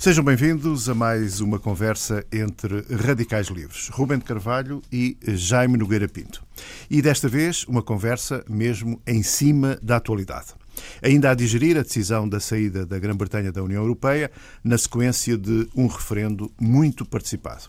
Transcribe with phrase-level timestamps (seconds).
[0.00, 6.08] Sejam bem-vindos a mais uma conversa entre radicais livres, Rubem de Carvalho e Jaime Nogueira
[6.08, 6.40] Pinto.
[6.88, 10.54] E desta vez uma conversa mesmo em cima da atualidade.
[11.02, 14.30] Ainda a digerir a decisão da saída da Grã-Bretanha da União Europeia
[14.62, 17.64] na sequência de um referendo muito participado.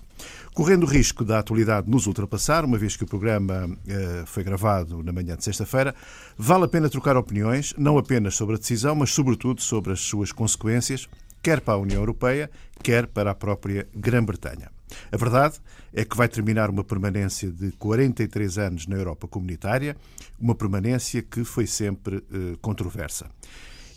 [0.53, 5.01] Correndo o risco da atualidade nos ultrapassar, uma vez que o programa eh, foi gravado
[5.01, 5.95] na manhã de sexta-feira,
[6.37, 10.31] vale a pena trocar opiniões, não apenas sobre a decisão, mas sobretudo sobre as suas
[10.31, 11.09] consequências
[11.41, 12.49] quer para a União Europeia,
[12.83, 14.71] quer para a própria Grã-Bretanha.
[15.11, 15.59] A verdade
[15.93, 19.95] é que vai terminar uma permanência de 43 anos na Europa comunitária,
[20.39, 23.27] uma permanência que foi sempre eh, controversa.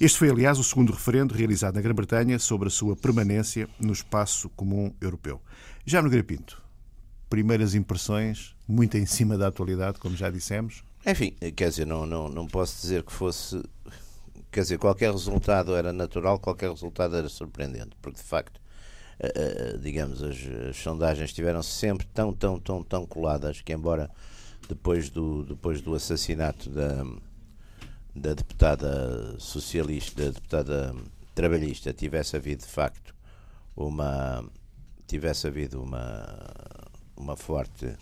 [0.01, 4.49] Este foi, aliás, o segundo referendo realizado na Grã-Bretanha sobre a sua permanência no espaço
[4.51, 5.41] comum europeu.
[5.87, 6.61] Já no Grapinto,
[7.31, 10.83] primeiras impressões, muito em cima da atualidade, como já dissemos.
[11.07, 13.63] Enfim, quer dizer, não, não, não posso dizer que fosse
[14.53, 18.61] quer dizer, qualquer resultado era natural, qualquer resultado era surpreendente, porque de facto,
[19.19, 20.37] uh, digamos, as,
[20.69, 24.11] as, sondagens estiveram sempre tão, tão, tão, tão coladas que, embora
[24.69, 27.05] depois do, depois do assassinato da,
[28.15, 30.95] da deputada socialista, da deputada
[31.35, 33.15] trabalhista, tivesse havido de facto
[33.75, 34.45] uma
[35.07, 36.27] tivesse havido uma
[37.17, 37.97] uma forte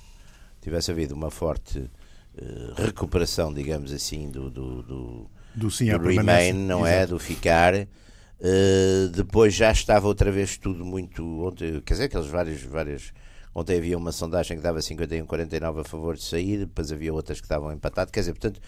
[0.60, 6.52] tivesse havido uma forte uh, recuperação, digamos assim, do, do, do do sim do remain,
[6.52, 6.90] não é?
[6.90, 7.02] Exato.
[7.02, 7.06] é?
[7.06, 7.74] Do ficar.
[7.74, 11.22] Uh, depois já estava outra vez tudo muito.
[11.46, 12.62] Ontem, quer dizer, aqueles vários.
[12.62, 13.12] vários
[13.54, 17.44] ontem havia uma sondagem que dava 51-49 a favor de sair, depois havia outras que
[17.44, 18.10] estavam empatadas.
[18.10, 18.60] Quer dizer, portanto.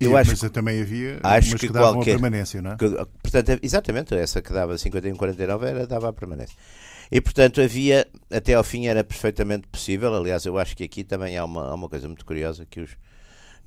[0.00, 2.76] Eu acho mas que, também havia acho que, que davam qualquer, a permanência, não é?
[2.76, 2.88] Que,
[3.22, 6.56] portanto, exatamente, essa que dava 51-49 era, dava a permanência.
[7.10, 10.14] E, portanto, havia, até ao fim era perfeitamente possível.
[10.14, 12.96] Aliás, eu acho que aqui também há uma, há uma coisa muito curiosa que os,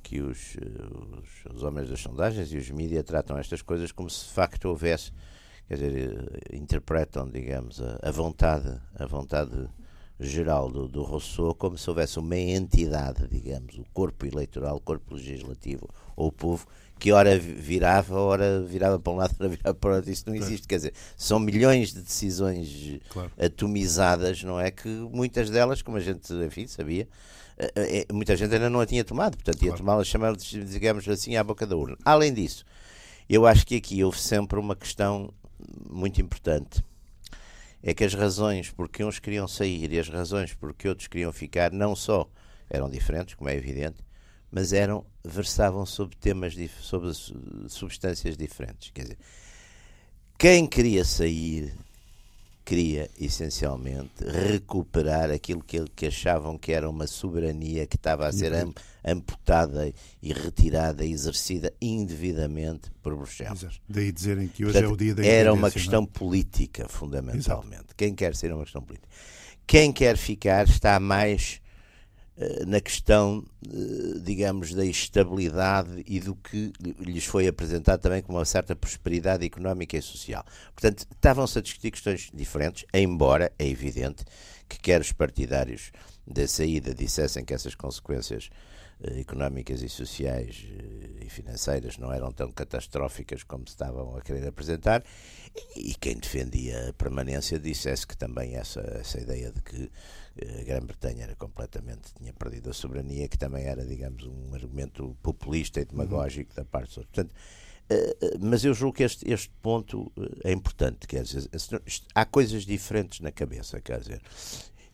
[0.02, 4.10] que os, eh, os, os, homens das sondagens e os mídias tratam estas coisas como
[4.10, 5.12] se de facto houvesse,
[5.68, 9.68] quer dizer, eh, interpretam, digamos, a, a vontade, a vontade
[10.18, 15.14] geral do, do Rousseau como se houvesse uma entidade, digamos, o corpo eleitoral, o corpo
[15.14, 16.66] legislativo ou o povo
[17.02, 20.08] que ora virava, ora virava para um lado, ora virava para o outro.
[20.08, 20.68] Isso não existe.
[20.68, 23.28] Quer dizer, são milhões de decisões claro.
[23.36, 24.70] atomizadas, não é?
[24.70, 27.08] Que muitas delas, como a gente, enfim, sabia,
[28.12, 29.74] muita gente ainda não a tinha tomado, portanto claro.
[29.74, 31.96] ia tomá-la, chamar digamos assim, à boca da urna.
[32.04, 32.64] Além disso,
[33.28, 35.32] eu acho que aqui houve sempre uma questão
[35.88, 36.84] muito importante.
[37.82, 41.72] É que as razões porque uns queriam sair e as razões porque outros queriam ficar
[41.72, 42.28] não só
[42.70, 43.98] eram diferentes, como é evidente,
[44.50, 47.10] mas eram versavam sobre temas sobre
[47.68, 48.90] substâncias diferentes.
[48.90, 49.18] Quer dizer,
[50.38, 51.74] quem queria sair
[52.72, 58.54] queria essencialmente recuperar aquilo que, que achavam que era uma soberania que estava a ser
[58.54, 58.72] am,
[59.04, 63.62] amputada e retirada, exercida indevidamente por Bruxelas.
[63.62, 63.76] Exato.
[63.86, 66.06] Daí dizerem que hoje Portanto, é o dia da Era uma questão não?
[66.06, 67.74] política, fundamentalmente.
[67.74, 67.94] Exato.
[67.94, 69.08] Quem quer ser uma questão política.
[69.66, 71.60] Quem quer ficar está mais
[72.66, 78.44] na questão, eh, digamos, da estabilidade e do que lhes foi apresentado também como uma
[78.44, 80.44] certa prosperidade económica e social.
[80.74, 84.24] Portanto, estavam-se a discutir questões diferentes, embora é evidente
[84.68, 85.92] que quer os partidários
[86.26, 88.48] da saída dissessem que essas consequências
[89.02, 90.64] eh, económicas e sociais
[91.20, 95.04] e financeiras não eram tão catastróficas como se estavam a querer apresentar,
[95.76, 99.90] e quem defendia a permanência dissesse que também essa, essa ideia de que
[100.40, 105.80] a Grã-Bretanha era completamente, tinha perdido a soberania, que também era, digamos, um argumento populista
[105.80, 106.56] e demagógico uhum.
[106.56, 107.14] da parte dos outros.
[107.14, 107.34] Portanto,
[107.90, 111.48] uh, mas eu julgo que este, este ponto eh, é importante, quer dizer,
[112.14, 114.22] há coisas diferentes na cabeça, quer dizer,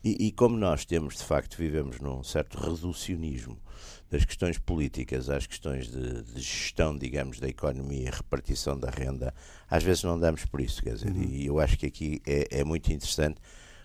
[0.03, 3.61] e, e, como nós temos, de facto, vivemos num certo reducionismo
[4.09, 9.35] das questões políticas às questões de, de, gestão, digamos, da economia e repartição da renda,
[9.69, 11.23] às vezes não damos por isso, quer dizer, uhum.
[11.23, 13.41] e eu acho que aqui é, é muito interessante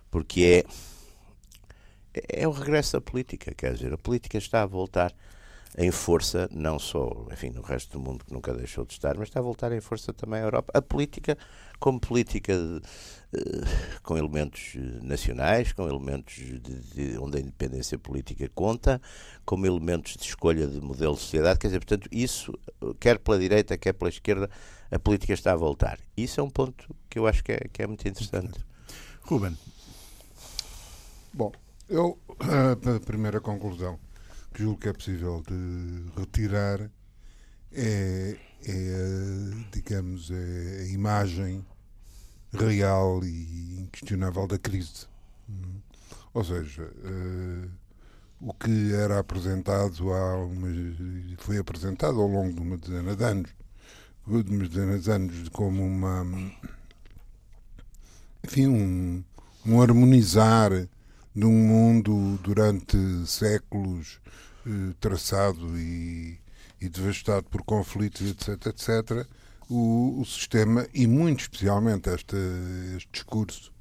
[0.09, 0.63] porque é
[2.13, 5.13] é o regresso da política, quer dizer, a política está a voltar
[5.77, 9.27] em força, não só, enfim, no resto do mundo que nunca deixou de estar, mas
[9.27, 10.71] está a voltar em força também à Europa.
[10.75, 11.37] A política
[11.79, 18.49] como política de, uh, com elementos nacionais, com elementos de, de, onde a independência política
[18.53, 19.01] conta,
[19.43, 22.53] como elementos de escolha de modelo de sociedade, quer dizer, portanto, isso,
[22.99, 24.49] quer pela direita, quer pela esquerda,
[24.91, 25.99] a política está a voltar.
[26.15, 28.63] Isso é um ponto que eu acho que é, que é muito interessante.
[29.23, 29.57] Ruben.
[31.33, 31.51] Bom,
[31.93, 33.99] eu, a primeira conclusão
[34.53, 36.89] que julgo que é possível de retirar
[37.71, 41.65] é, é digamos, é a imagem
[42.51, 45.07] real e inquestionável da crise.
[46.33, 47.69] Ou seja, uh,
[48.41, 50.75] o que era apresentado há umas,
[51.39, 53.51] foi apresentado ao longo de uma dezena de anos,
[54.27, 56.25] de uma dezena de anos como uma
[58.43, 59.23] enfim, um,
[59.65, 60.71] um harmonizar
[61.35, 64.19] de um mundo durante séculos
[64.65, 66.39] eh, traçado e,
[66.79, 69.27] e, devastado por conflitos, etc., etc.,
[69.69, 72.35] o, o, sistema, e muito especialmente este,
[73.11, 73.73] discurso,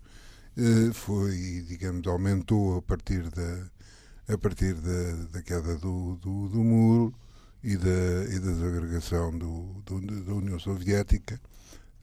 [0.56, 3.70] eh, foi, digamos, aumentou a partir da,
[4.32, 7.14] a partir da, da queda do, do, do muro
[7.62, 9.82] e da, e da desagregação do,
[10.25, 11.40] da União Soviética.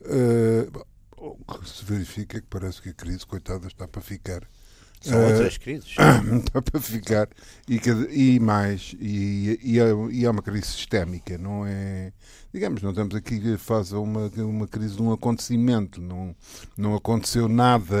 [0.02, 0.84] Uh,
[1.16, 4.42] o que se verifica é que parece que a crise, coitada, está para ficar.
[5.00, 5.94] São uh, outras crises.
[6.44, 7.28] Está para ficar.
[7.68, 7.80] E,
[8.10, 12.12] e mais, e, e, é, e, é, uma crise sistémica, não é.
[12.52, 16.34] Digamos, não estamos aqui a fazer uma, uma crise de um acontecimento, não,
[16.76, 17.96] não aconteceu nada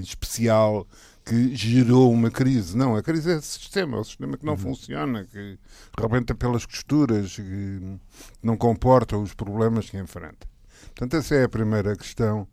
[0.00, 0.86] especial
[1.24, 2.76] que gerou uma crise.
[2.76, 4.58] Não, a crise é o sistema, é o sistema que não uhum.
[4.58, 5.58] funciona, que
[5.98, 7.98] rebenta pelas costuras, que
[8.42, 10.46] não comporta os problemas que enfrenta.
[10.94, 12.46] Portanto, essa é a primeira questão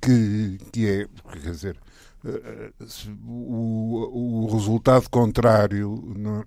[0.00, 1.89] que, que é, quer dizer, eh,
[3.26, 6.44] o, o resultado contrário não,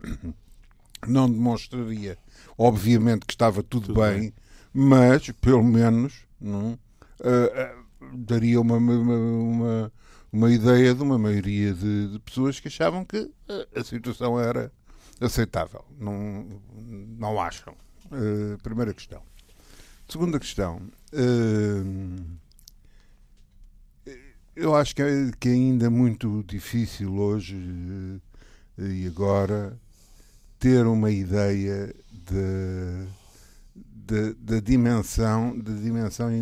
[1.08, 2.18] não demonstraria,
[2.58, 4.34] obviamente, que estava tudo, tudo bem, bem,
[4.74, 7.84] mas, pelo menos, não, uh,
[8.14, 9.92] daria uma, uma, uma
[10.34, 14.72] uma ideia de uma maioria de, de pessoas que achavam que a, a situação era
[15.22, 15.86] aceitável.
[16.00, 17.76] Não, não acham.
[18.06, 19.22] Uh, primeira questão.
[20.10, 20.82] Segunda questão.
[21.14, 22.26] Uh,
[24.56, 29.78] eu acho que é, que é ainda muito difícil hoje uh, e agora
[30.60, 31.94] ter uma ideia
[34.40, 36.42] da dimensão, da dimensão e,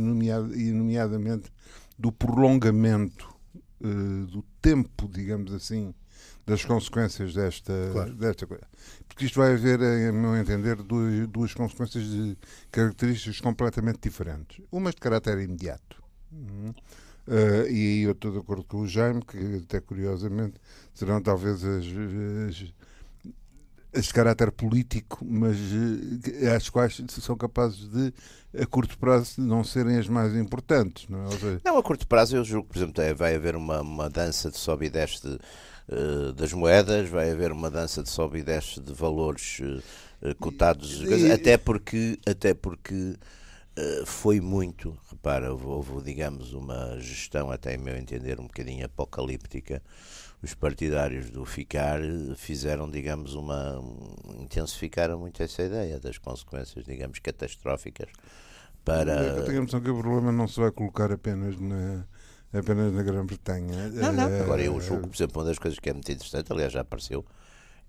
[0.71, 1.51] nomeadamente
[1.97, 3.33] do prolongamento
[3.81, 5.93] uh, do tempo, digamos assim,
[6.45, 8.13] das consequências desta, claro.
[8.15, 8.67] desta coisa.
[9.07, 12.37] Porque isto vai haver, em meu entender, duas, duas consequências de
[12.71, 14.63] características completamente diferentes.
[14.71, 16.03] Umas de caráter imediato.
[16.31, 16.73] Uhum.
[17.27, 20.55] Uh, e eu estou de acordo com o Jaime, que até curiosamente
[20.93, 21.85] serão talvez as,
[23.93, 28.13] as de caráter político, mas uh, as quais são capazes de,
[28.59, 31.07] a curto prazo, não serem as mais importantes.
[31.09, 31.31] Não, é?
[31.31, 31.61] seja...
[31.63, 34.57] não a curto prazo eu julgo, por exemplo, é, vai haver uma, uma dança de
[34.57, 35.39] sobe e desce de,
[35.89, 41.01] uh, das moedas, vai haver uma dança de sobe e desce de valores uh, cotados,
[41.01, 41.31] e...
[41.31, 43.15] até porque, até porque
[44.05, 49.81] foi muito, repara, houve, digamos, uma gestão, até em meu entender, um bocadinho apocalíptica
[50.41, 51.99] os partidários do ficar
[52.35, 53.79] fizeram, digamos, uma.
[54.39, 58.09] intensificaram muito essa ideia das consequências, digamos, catastróficas
[58.83, 59.23] para.
[59.23, 62.05] Eu tenho a noção que o problema não se vai colocar apenas na.
[62.53, 63.89] Apenas na Grã-Bretanha.
[63.89, 64.29] Não, não.
[64.29, 66.81] Eh, Agora, eu julgo, por exemplo, uma das coisas que é muito interessante, aliás, já
[66.81, 67.25] apareceu,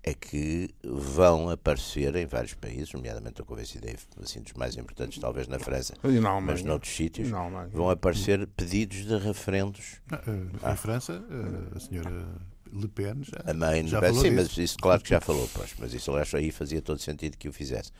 [0.03, 3.87] é que vão aparecer em vários países, nomeadamente eu convencido
[4.21, 7.71] assim, dos mais importantes, talvez na França, não, mas, noutros sítios, não, mas...
[7.71, 10.01] vão aparecer pedidos de referendos.
[10.11, 10.73] Ah, eh, ah.
[10.73, 12.25] Em França, eh, a senhora
[12.73, 15.73] Le Pen já, a mãe, já falou Sim, mas isso claro que já falou, pois,
[15.79, 17.91] mas isso aliás aí fazia todo sentido que o fizesse.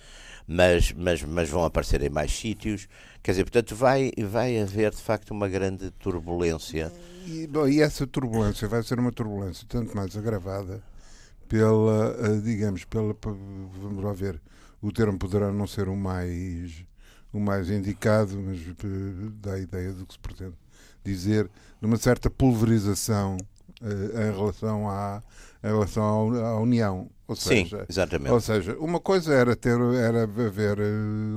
[0.45, 2.89] Mas, mas, mas vão aparecer em mais sítios,
[3.21, 6.91] quer dizer, portanto vai, vai haver de facto uma grande turbulência.
[7.25, 10.83] E, bom, e essa turbulência vai ser uma turbulência tanto mais agravada
[11.53, 14.41] pela, eh, digamos, pela, vamos lá ver,
[14.81, 16.83] o termo poderá não ser o mais,
[17.31, 20.55] o mais indicado, mas eh, dá a ideia do que se pretende
[21.05, 21.47] dizer,
[21.79, 23.37] numa certa pulverização
[23.81, 25.21] uh, em relação à,
[25.63, 27.07] em relação à, União.
[27.27, 28.31] Ou seja, Sim, exatamente.
[28.31, 30.77] Ou seja, uma coisa era ter era haver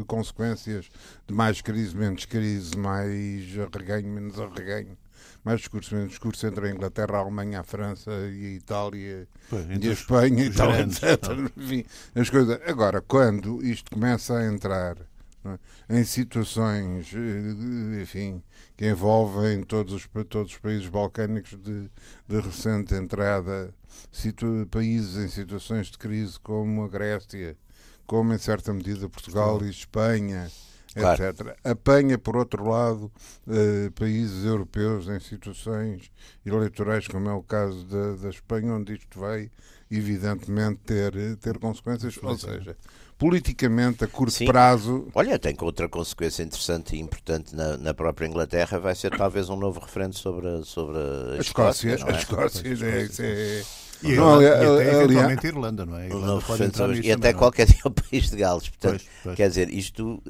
[0.06, 0.88] consequências
[1.26, 4.96] de mais crise, menos crise, mais arreganho, menos arreganho
[5.46, 9.88] mais discurso, menos entre a Inglaterra, a Alemanha, a França e a Itália pois, e
[9.88, 11.22] a Espanha e tal, etc.
[11.56, 11.84] Enfim,
[12.16, 12.60] as coisas.
[12.66, 14.96] Agora, quando isto começa a entrar
[15.88, 18.42] é, em situações, eh, enfim,
[18.76, 21.88] que envolvem todos os, todos os países balcânicos de,
[22.26, 23.72] de recente entrada,
[24.10, 27.56] situ, países em situações de crise como a Grécia,
[28.04, 30.50] como em certa medida Portugal e Espanha,
[31.00, 31.24] claro.
[31.24, 31.56] etc.
[31.64, 33.10] Apanha, por outro lado,
[33.48, 36.10] eh, países europeus em situações
[36.44, 39.50] eleitorais, como é o caso da, da Espanha, onde isto vai,
[39.90, 42.18] evidentemente, ter, ter consequências.
[42.22, 42.76] Ou seja,
[43.18, 44.46] politicamente, a curto Sim.
[44.46, 45.08] prazo.
[45.14, 49.56] Olha, tem outra consequência interessante e importante na, na própria Inglaterra, vai ser talvez um
[49.56, 51.94] novo referendo sobre a, sobre a, a Escócia.
[51.94, 52.14] Escócia, é?
[52.14, 53.64] a Escócia, é, é,
[54.02, 56.06] e, não, e até eventualmente Irlanda, não é?
[56.06, 56.42] Irlanda
[57.02, 57.38] e até não.
[57.38, 58.68] qualquer dia o país de Gales.
[58.68, 59.36] Portanto, pois, pois.
[59.36, 60.22] quer dizer, isto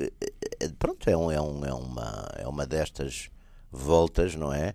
[0.79, 3.31] pronto, é, um, é, um, é, uma, é uma destas
[3.71, 4.75] voltas, não é?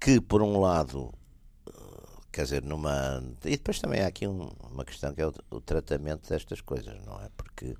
[0.00, 1.12] Que por um lado
[2.38, 3.22] quer dizer, numa.
[3.44, 7.04] E depois também há aqui um, uma questão que é o, o, tratamento destas coisas,
[7.04, 7.28] não é?
[7.36, 7.74] Porque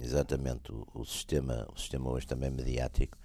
[0.00, 3.18] exatamente o, o, sistema, o sistema hoje também mediático,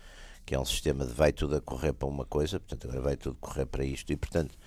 [0.46, 3.16] que é um sistema de vai tudo a correr para uma coisa, portanto agora vai
[3.16, 4.58] tudo correr para isto e portanto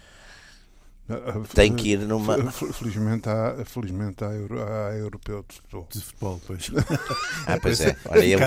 [1.55, 2.51] tem que ir numa.
[2.51, 5.89] Felizmente há, felizmente há, euro, há europeu de futebol.
[5.91, 6.71] De futebol, pois.
[7.47, 7.97] Ah, pois é.
[8.07, 8.39] Olha, eu,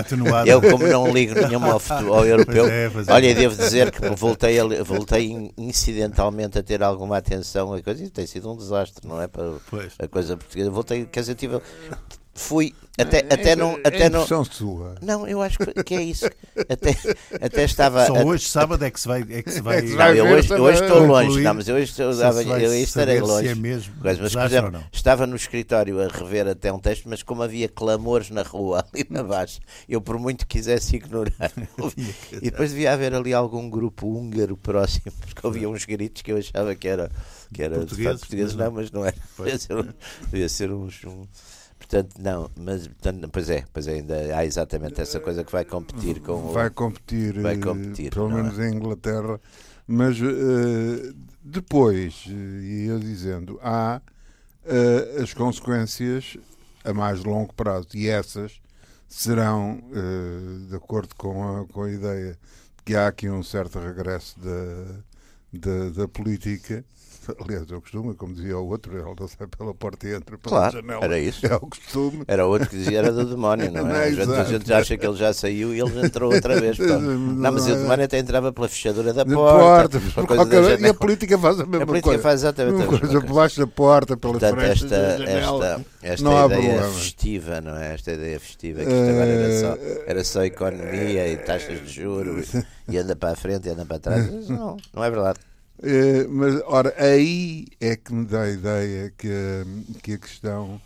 [0.46, 2.90] eu, como não ligo nenhuma ao, futebol, ao europeu, é, é.
[3.08, 8.10] olha, devo dizer que voltei, a, voltei incidentalmente a ter alguma atenção a coisa e
[8.10, 9.26] tem sido um desastre, não é?
[9.26, 9.94] Para pois.
[9.98, 10.70] a coisa portuguesa.
[10.70, 11.60] Voltei, quer dizer, tive,
[12.34, 12.74] fui.
[12.98, 14.96] Até, é, até não até é não sua.
[15.00, 16.26] não eu acho que é isso.
[16.68, 16.94] Até
[17.40, 19.88] até estava só hoje sábado é que se vai é que se vai, é que
[19.88, 23.20] se vai não, eu hoje, hoje estou longe não, mas eu hoje estou, eu estarei
[23.20, 23.48] longe.
[23.48, 27.22] é mesmo, mas, mas por exemplo estava no escritório a rever até um texto mas
[27.22, 29.58] como havia clamores na rua ali na baixa
[29.88, 31.50] eu por muito quisesse ignorar
[32.42, 36.36] e depois devia haver ali algum grupo húngaro próximo porque havia uns gritos que eu
[36.36, 37.10] achava que era
[37.52, 38.70] que era português, português não.
[38.72, 39.16] Mas não era.
[39.38, 39.94] Devia ser,
[40.30, 41.26] devia ser uns um,
[41.92, 45.62] Portanto, não, mas portanto, pois é, pois é, ainda há exatamente essa coisa que vai
[45.62, 48.70] competir com vai competir, vai competir pelo menos é?
[48.70, 49.38] em Inglaterra,
[49.86, 54.00] mas uh, depois, e eu dizendo, há
[54.64, 56.38] uh, as consequências
[56.82, 57.88] a mais longo prazo.
[57.92, 58.58] E essas
[59.06, 63.78] serão, uh, de acordo com a, com a ideia de que há aqui um certo
[63.78, 64.94] regresso da,
[65.52, 66.82] da, da política,
[67.40, 70.36] Aliás, é o costume, como dizia o outro, ele não sai pela porta e entra
[70.38, 71.04] pela claro, janela.
[71.04, 71.46] Era isso.
[71.46, 72.24] É o costume.
[72.26, 74.08] Era o outro que dizia era do demónio, não é?
[74.08, 76.76] Às vezes a gente acha que ele já saiu e ele entrou outra vez.
[76.78, 76.84] Pá.
[77.02, 80.00] Não, mas o demónio até entrava pela fechadura da porta.
[80.14, 80.80] porta qualquer...
[80.80, 81.82] E a política faz a mesma coisa.
[81.82, 82.22] A política coisa.
[82.22, 83.20] faz exatamente a mesma coisa.
[83.20, 86.92] Por baixo da porta, pela Portanto, esta, esta, esta não ideia problema.
[86.94, 87.94] festiva, não é?
[87.94, 92.52] Esta ideia festiva que isto agora era só, era só economia e taxas de juros
[92.88, 94.48] e anda para a frente e anda para trás.
[94.48, 95.38] Não, não é verdade.
[95.78, 99.28] Uh, mas, ora, aí é que me dá a ideia que,
[100.02, 100.80] que a questão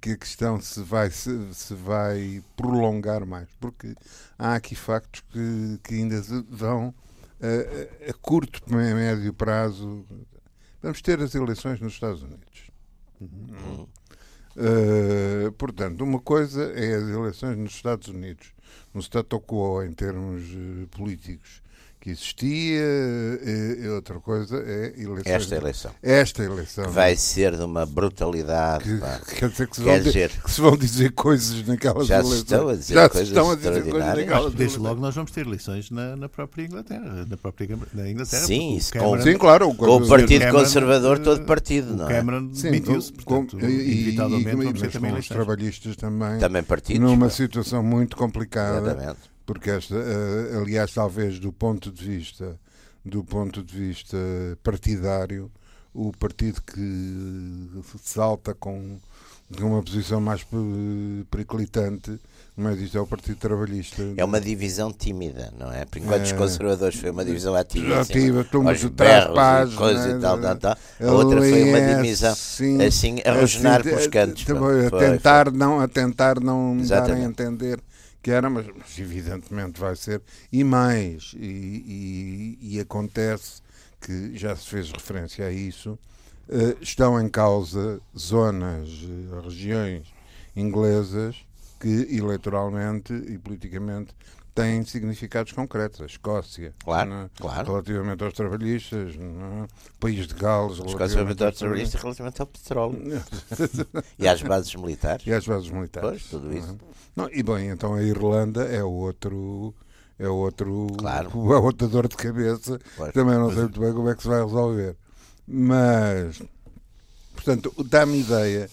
[0.00, 3.94] que a questão se vai, se, se vai prolongar mais, porque
[4.38, 6.94] há aqui factos que, que ainda vão
[7.40, 10.06] a, a curto, médio prazo.
[10.82, 12.70] Vamos ter as eleições nos Estados Unidos.
[13.20, 13.86] Uhum.
[14.56, 18.52] Uh, portanto, uma coisa é as eleições nos Estados Unidos,
[18.92, 20.42] no status quo em termos
[20.90, 21.62] políticos,
[22.00, 22.80] que existia,
[23.44, 25.90] e, e outra coisa é eleições, esta eleição.
[26.02, 26.84] Esta eleição.
[26.86, 28.84] Que vai ser de uma brutalidade.
[28.84, 32.38] Que, quer dizer que se, quer dizer, que se vão dizer coisas naquelas já eleições.
[32.38, 35.46] Estão a dizer já coisas estão a dizer coisas naquelas Desde logo nós vamos ter
[35.46, 37.26] eleições na, na própria Inglaterra.
[37.28, 39.74] Na própria na Inglaterra sim, isso Cameron, com, sim, claro.
[39.74, 42.14] Com o Partido Cameron, Conservador todo partido, não é?
[42.14, 45.30] Cameron demitiu-se, portanto, com, e, inevitavelmente e, vamos ter também eleições.
[45.30, 48.90] os trabalhistas também, também partidos, numa situação muito complicada.
[48.90, 49.29] Exatamente.
[49.50, 52.56] Porque esta, eh, aliás, talvez do ponto de vista
[53.04, 54.16] do ponto de vista
[54.62, 55.50] partidário,
[55.92, 59.00] o partido que salta com
[59.60, 60.46] uma posição mais
[61.28, 62.16] periclitante,
[62.56, 64.00] mas isto é o Partido Trabalhista.
[64.16, 65.84] É uma divisão tímida, não é?
[65.84, 70.06] Porque enquanto é, os conservadores foi uma divisão ativa, ativa assim, aos berros e coisa
[70.06, 70.76] né, e tal, tal, tal.
[71.00, 74.46] A outra foi uma divisão sim, assim, a rogenar assim, pelos cantos.
[74.48, 75.58] A, a tentar foi.
[75.58, 77.80] não, a tentar não darem a entender
[78.22, 80.22] que era, mas, mas, evidentemente vai ser,
[80.52, 83.62] e mais, e, e, e, acontece
[84.00, 85.98] que já se fez referência a isso,
[86.48, 90.12] uh, estão em causa zonas, uh, regiões
[90.54, 91.36] inglesas
[91.80, 94.14] que eleitoralmente e politicamente
[94.60, 96.00] têm significados concretos.
[96.00, 97.30] A Escócia, claro, é?
[97.36, 97.72] claro.
[97.72, 99.64] relativamente aos trabalhistas, é?
[99.64, 103.22] o país de Gales, relativamente aos trabalhistas, relativamente ao petróleo
[104.18, 105.26] e às bases militares.
[105.26, 106.08] E às bases militares.
[106.08, 106.76] Pois, tudo isso.
[107.16, 109.74] Não, e bem, então a Irlanda é outro
[110.18, 111.30] é outro claro.
[111.52, 112.78] é outra dor de cabeça.
[113.14, 114.96] Também não sei muito bem como é que se vai resolver.
[115.46, 116.42] Mas
[117.34, 118.68] portanto, dá-me ideia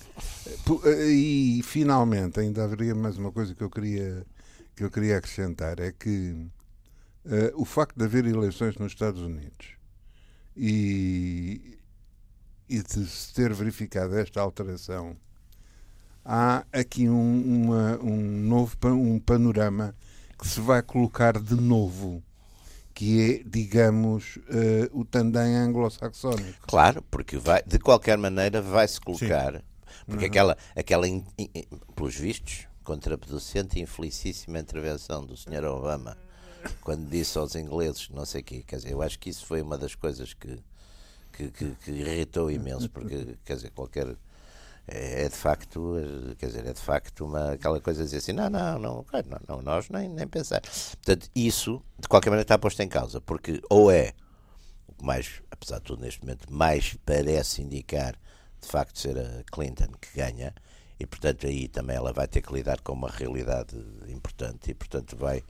[1.09, 4.25] e finalmente ainda haveria mais uma coisa que eu queria
[4.77, 6.29] que eu queria acrescentar é que
[7.25, 9.75] uh, o facto de haver eleições nos Estados Unidos
[10.55, 11.79] e,
[12.69, 15.17] e de se ter verificado esta alteração
[16.23, 19.95] há aqui um, uma, um novo um panorama
[20.37, 22.23] que se vai colocar de novo
[22.93, 26.67] que é, digamos, uh, o tandem anglo-saxónico.
[26.67, 29.61] Claro, porque vai, de qualquer maneira vai-se colocar, Sim.
[30.07, 30.31] porque uhum.
[30.31, 31.47] aquela, aquela in, in,
[31.95, 35.65] pelos vistos, contraproducente e infelicíssima intervenção do Sr.
[35.65, 36.17] Obama,
[36.79, 39.61] quando disse aos ingleses não sei o quê, quer dizer, eu acho que isso foi
[39.61, 40.57] uma das coisas que,
[41.33, 44.15] que, que, que irritou imenso, porque, quer dizer, qualquer
[44.87, 45.97] é, é de facto,
[46.39, 49.39] quer dizer, é de facto uma, aquela coisa de dizer assim, não, não, não, não,
[49.49, 50.61] não nós nem, nem pensar.
[50.61, 54.13] Portanto, isso, de qualquer maneira, está posto em causa, porque ou é,
[54.87, 58.15] o que mais, apesar de tudo neste momento, mais parece indicar,
[58.61, 60.55] de facto, ser a Clinton que ganha,
[60.99, 63.75] e portanto aí também ela vai ter que lidar com uma realidade
[64.07, 65.43] importante, e portanto vai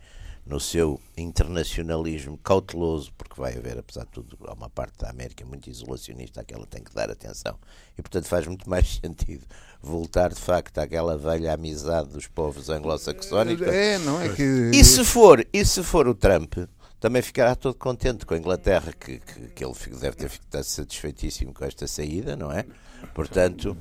[0.48, 5.46] no seu internacionalismo cauteloso, porque vai haver, apesar de tudo, há uma parte da América
[5.46, 7.60] muito isolacionista a que ela tem que dar atenção.
[7.98, 9.46] E, portanto, faz muito mais sentido
[9.82, 13.68] voltar, de facto, àquela velha amizade dos povos anglo-saxónicos.
[13.68, 14.72] É, não é que...
[14.74, 16.56] E se for, e se for o Trump,
[17.00, 21.54] também ficará todo contente com a Inglaterra, que, que, que ele deve ter ficado satisfeitíssimo
[21.54, 22.66] com esta saída, não é?
[23.14, 23.78] Portanto,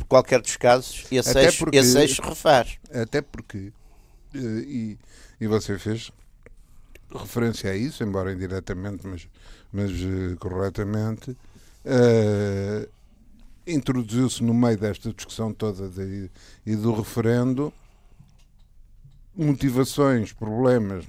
[0.00, 2.78] por qualquer dos casos, esse Até eixo, porque- esse eixo refaz.
[2.92, 3.72] Até porque,
[4.34, 4.98] eh, e,
[5.40, 6.10] e você fez
[7.14, 9.28] referência a isso, embora indiretamente, mas,
[9.72, 11.36] mas eh, corretamente,
[11.84, 12.88] eh,
[13.66, 16.30] introduziu-se no meio desta discussão toda de-
[16.66, 17.72] e do referendo
[19.34, 21.04] motivações, problemas,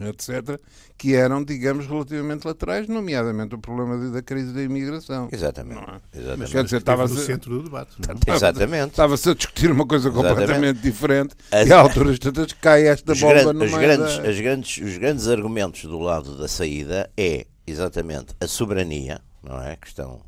[0.00, 0.58] etc.,
[0.96, 5.28] que eram, digamos, relativamente laterais, nomeadamente o problema de- da crise da imigração.
[5.32, 5.80] Exatamente.
[5.80, 6.18] É?
[6.18, 6.52] exatamente.
[6.52, 7.96] Quer dizer, estava no a- centro do debate.
[7.98, 8.36] não é?
[8.36, 8.90] Exatamente.
[8.90, 10.34] Estava-se a discutir uma coisa Exatamente.
[10.40, 13.82] completamente diferente As- e a alturas tantas cai esta Os, bomba gran- no os meio
[13.82, 14.28] grandes, da...
[14.30, 19.72] as grandes, os grandes argumentos do lado da saída é exatamente a soberania, não é?
[19.72, 20.20] A questão,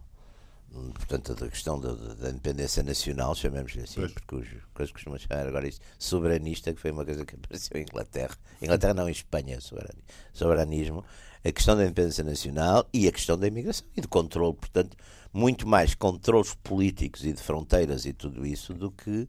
[0.95, 4.13] portanto, a questão da, da independência nacional, chamemos-lhe assim, Pois.
[4.13, 7.83] porque os coisas costumam chamar agora isso soberanista, que foi uma coisa que apareceu em
[7.83, 8.37] Inglaterra.
[8.61, 10.03] Inglaterra não, em Espanha, soberani-
[10.33, 11.05] soberanismo.
[11.45, 14.97] A questão da independência nacional e a questão da imigração e do controle, portanto,
[15.33, 19.29] muito mais controles políticos e de fronteiras e tudo isso do que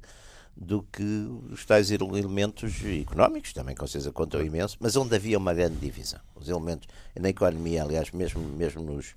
[0.58, 1.04] do que
[1.52, 6.22] os tais elementos económicos, também com certeza contam imenso, mas onde havia uma grande divisão.
[6.34, 6.88] Os elementos
[7.20, 9.16] na economia, aliás, mesmo, mesmo nos,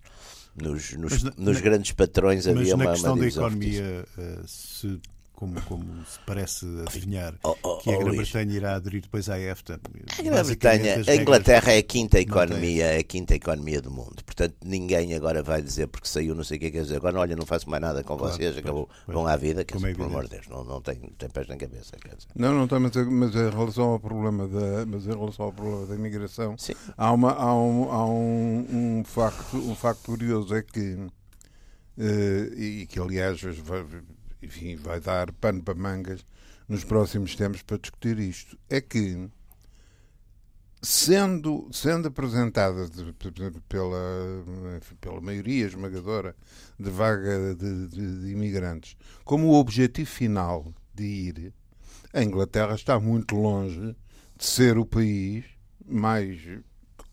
[0.57, 3.29] nos, nos, Mas na- nos na- grandes patrões Mas havia na uma, questão uma da
[3.29, 5.01] economia, eh, se,
[5.33, 8.01] como, como se parece adivinhar, Oh, oh, que a oh.
[8.01, 9.81] Grã-Bretanha irá aderir depois à EFTA.
[10.19, 14.17] A Grã-Bretanha, a Inglaterra é a quinta economia, é a quinta economia do mundo.
[14.39, 16.99] Portanto, ninguém agora vai dizer porque saiu não sei o que quer dizer.
[16.99, 19.17] Agora, olha, não faço mais nada com Claro, vocês, pois, acabou, pois.
[19.17, 20.31] vão à vida, quer Como é dizer, pelo amor de.
[20.31, 21.97] Deus, não, não, tem, tem pés nem cabeça.
[21.97, 22.29] Quer dizer.
[22.37, 25.87] Não, não está, mas, mas em relação ao problema da, mas em relação ao problema
[25.87, 26.75] da imigração, Sim.
[26.97, 31.09] há, uma, há, um, há um, um facto, um facto curioso é que
[31.99, 33.85] eh, e que aliás vai,
[34.41, 36.25] enfim, vai dar pano para mangas
[36.69, 39.29] nos próximos tempos para discutir isto, é que
[40.81, 44.45] sendo, sendo apresentada de- por exemplo, pela,
[45.01, 46.35] pela maioria esmagadora
[46.79, 51.55] de vaga de, de- de imigrantes como o objetivo final de ir,
[52.13, 53.95] a Inglaterra está muito longe
[54.37, 55.45] de ser o país
[55.87, 56.39] mais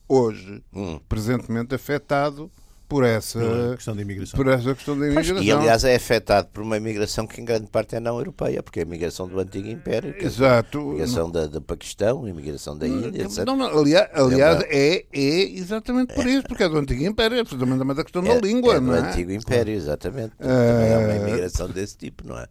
[0.08, 1.00] hoje, Hum.
[1.10, 2.52] presentemente afetado
[2.88, 4.38] por essa, Pela questão da imigração.
[4.38, 5.44] por essa questão da Pois, imigração.
[5.44, 8.80] E aliás é afetado por uma imigração que em grande parte é não europeia, porque
[8.80, 10.80] é a imigração do antigo império, é a Exato.
[10.80, 13.46] imigração da, do Paquistão, a imigração da Índia, etc.
[13.46, 17.38] Não, não, aliás, aliás uma- é, é exatamente por isso, porque é do Antigo Império,
[17.38, 19.00] é absolutamente da questão da língua, é do não é?
[19.00, 20.36] antigo império, exatamente.
[20.38, 22.44] Também é uma Eh, imigração desse tipo, não é?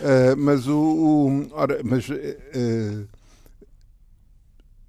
[0.00, 3.08] Uh, mas o, o- ora, mas uh,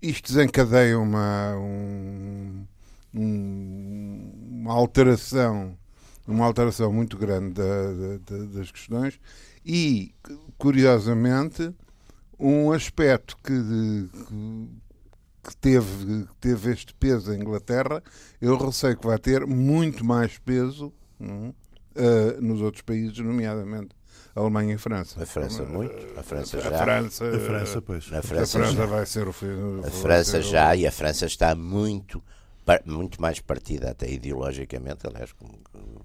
[0.01, 2.65] isto desencadeia uma um-
[3.13, 5.77] um- uma alteração
[6.27, 9.19] uma alteração muito grande da- da- da- das questões
[9.63, 10.12] e
[10.58, 11.71] curiosamente
[12.39, 14.69] um aspecto que, que-
[15.43, 18.01] que teve que teve este peso em Inglaterra
[18.41, 21.65] eu receio que vai ter muito mais peso não é?
[21.97, 23.89] Uh, nos outros países nomeadamente
[24.36, 26.69] Alemanha e França A França muito, a França já.
[26.69, 28.03] a França, A França, pois.
[28.12, 28.86] A França, França já.
[28.86, 29.47] vai ser o fim.
[29.81, 32.21] A França já, e a França está muito,
[32.86, 35.30] muito mais partida até ideologicamente, aliás,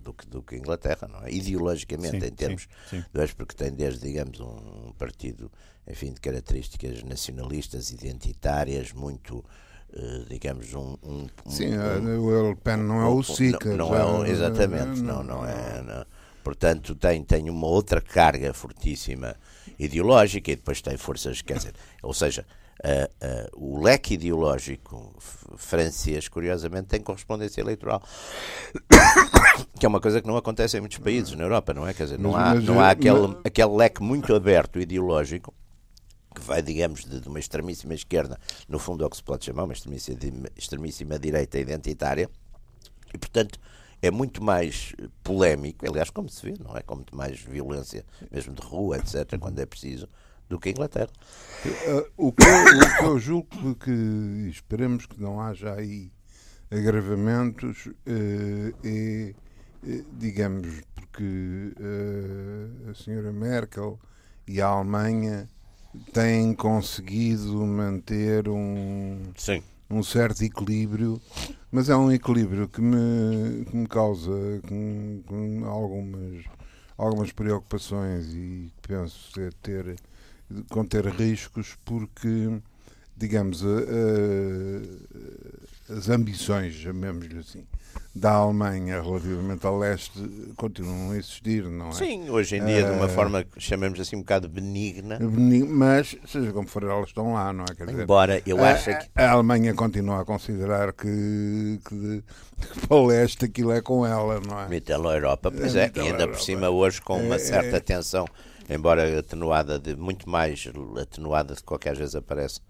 [0.03, 1.33] do que, do que a Inglaterra, não é?
[1.33, 3.05] Ideologicamente, Sim, em termos sim,
[3.37, 5.51] porque tem desde, digamos, um partido,
[5.89, 9.43] enfim, de características nacionalistas, identitárias, muito,
[9.93, 10.97] eh, digamos, um...
[11.03, 13.75] um- Sim, um- o Le Pen não é o Sica.
[13.75, 15.83] não, não é o- exatamente, não, não é.
[15.83, 16.05] não.
[16.45, 19.37] Portanto, tem, tem uma outra carga fortíssima
[19.79, 22.47] ideológica e depois tem forças, quer dizer, ou seja,
[22.83, 25.15] ah, ah, o leque ideológico
[25.57, 28.03] francês, curiosamente, tem correspondência eleitoral.
[29.79, 31.95] Que é uma coisa que não acontece em muitos países na Europa, não é?
[31.95, 35.55] Quer dizer, não há, não há aquele, aquele leque muito aberto ideológico
[36.35, 38.39] que vai, digamos, de, de uma extremíssima esquerda,
[38.69, 40.19] no fundo é o que se pode chamar uma extremíssima,
[40.57, 42.29] extremíssima direita identitária,
[43.13, 43.59] e portanto
[44.03, 46.83] é muito mais polémico, aliás, como se vê, não é?
[46.83, 50.09] Com muito mais violência, mesmo de rua, etc., quando é preciso,
[50.51, 51.11] do que a Inglaterra.
[51.65, 56.11] Uh, o, que eu, o que eu julgo que, esperemos que não haja aí
[56.71, 59.35] agravamentos uh, é,
[59.87, 61.73] eh, digamos, porque
[62.89, 63.99] a senhora Merkel
[64.47, 65.49] e a Alemanha
[66.13, 69.63] têm conseguido manter um, Sim.
[69.91, 71.21] um certo equilíbrio,
[71.73, 74.31] mas é um equilíbrio que me, que me causa
[74.69, 76.45] com, com algumas,
[76.97, 79.33] algumas preocupações e penso
[79.63, 79.97] ter,
[80.69, 82.61] conter riscos, porque
[83.17, 83.63] digamos,
[85.91, 87.67] as ambições, chamemos-lhe assim,
[88.15, 90.21] da Alemanha relativamente ao leste
[90.57, 91.93] continuam a existir, não é?
[91.93, 95.19] Sim, hoje em dia, de uma uh, forma, chamemos assim, um bocado benigna.
[95.21, 97.75] Mas, seja como for, elas estão lá, não é?
[97.75, 99.07] Quer dizer, Embora eu a, acho que.
[99.15, 102.23] A Alemanha continua a considerar que, que,
[102.61, 104.69] que para o leste aquilo é com ela, não é?
[104.69, 107.81] Mittel Europa, pois é, é e ainda por cima hoje com uma é, certa é,
[107.81, 108.27] tensão,
[108.71, 110.65] embora atenuada, de, muito mais
[111.01, 112.61] atenuada de qualquer vez aparece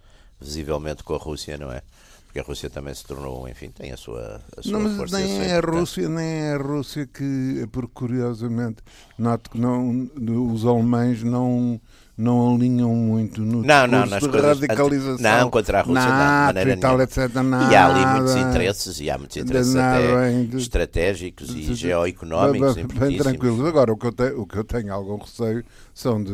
[0.41, 1.83] visivelmente com a Rússia, não é?
[2.31, 5.19] porque a Rússia também se tornou, enfim, tem a sua, a sua não, mas força.
[5.19, 8.77] Nem é a Rússia, nem é a Rússia que, porque curiosamente,
[9.19, 10.09] noto que não,
[10.53, 11.81] os alemães não
[12.20, 15.18] não alinham muito no não, não, nas de coisas, radicalização.
[15.18, 19.00] Não, contra a Rússia, não, de maneira tal, etc, nada, E há ali muitos interesses,
[19.00, 23.66] e há muitos interesses até de, estratégicos de, e geoeconómicos bem, tranquilos.
[23.66, 26.30] Agora, o que, eu tenho, o que eu tenho algum receio são de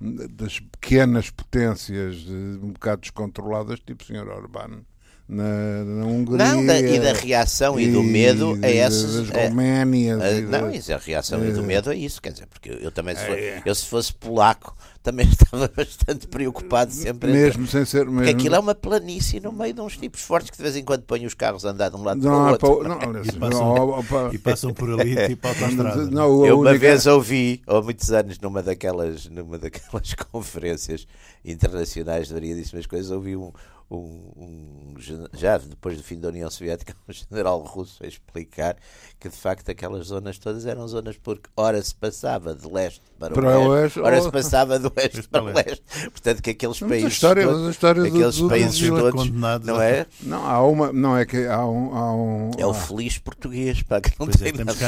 [0.00, 4.28] das pequenas potências um bocado descontroladas, tipo o Sr.
[4.28, 4.84] Orbán
[5.28, 6.38] na, na Hungria.
[6.38, 9.28] Não, da, e da reação e, e do medo a essas.
[9.28, 10.20] Das Roménias.
[10.20, 12.20] A, a, não, isso, a reação é, e do medo a isso.
[12.20, 15.70] Quer dizer, porque eu, eu também, se, for, é, eu se fosse polaco, também estava
[15.74, 17.32] bastante preocupado sempre.
[17.32, 18.04] Mesmo entre, sem ser.
[18.04, 18.16] Mesmo.
[18.16, 20.84] Porque aquilo é uma planície no meio de uns tipos fortes que de vez em
[20.84, 22.88] quando põem os carros a andar de um lado não, para o outro.
[22.94, 26.04] Não, não, e, passam, e, passam, por ali tipo autostrada.
[26.10, 26.72] Não, eu única...
[26.72, 31.06] uma vez ouvi, há muitos anos, numa daquelas, numa daquelas conferências
[31.44, 33.52] internacionais de variedíssimas coisas, ouvi um
[33.98, 34.94] um, um,
[35.32, 38.76] já depois do fim da União Soviética, um general russo a explicar
[39.18, 43.32] que de facto aquelas zonas todas eram zonas porque ora se passava de leste para,
[43.32, 45.82] para o oeste, ora se passava do oeste para o leste.
[46.10, 47.12] Portanto, que aqueles não, países.
[47.12, 50.06] História, todos, história aqueles do, países do, do, todos, não é?
[50.20, 51.94] Não, há uma, não é que há um.
[51.94, 54.86] Há um é o feliz português, para que não pois é, tem é, nada.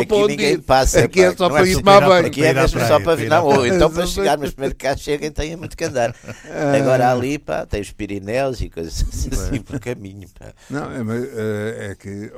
[0.00, 1.00] Aqui ninguém passa.
[1.00, 2.26] Aqui é só para ir tomar banho.
[2.26, 3.28] Aqui é mesmo só para vir.
[3.28, 6.14] Não, ou então para chegar, mas primeiro que cá cheguem têm muito que andar.
[6.76, 10.28] Agora ali, pá, tem os Pirineus e coisas assim por caminho.
[10.38, 10.52] Pá.
[10.70, 12.30] Não, é, é que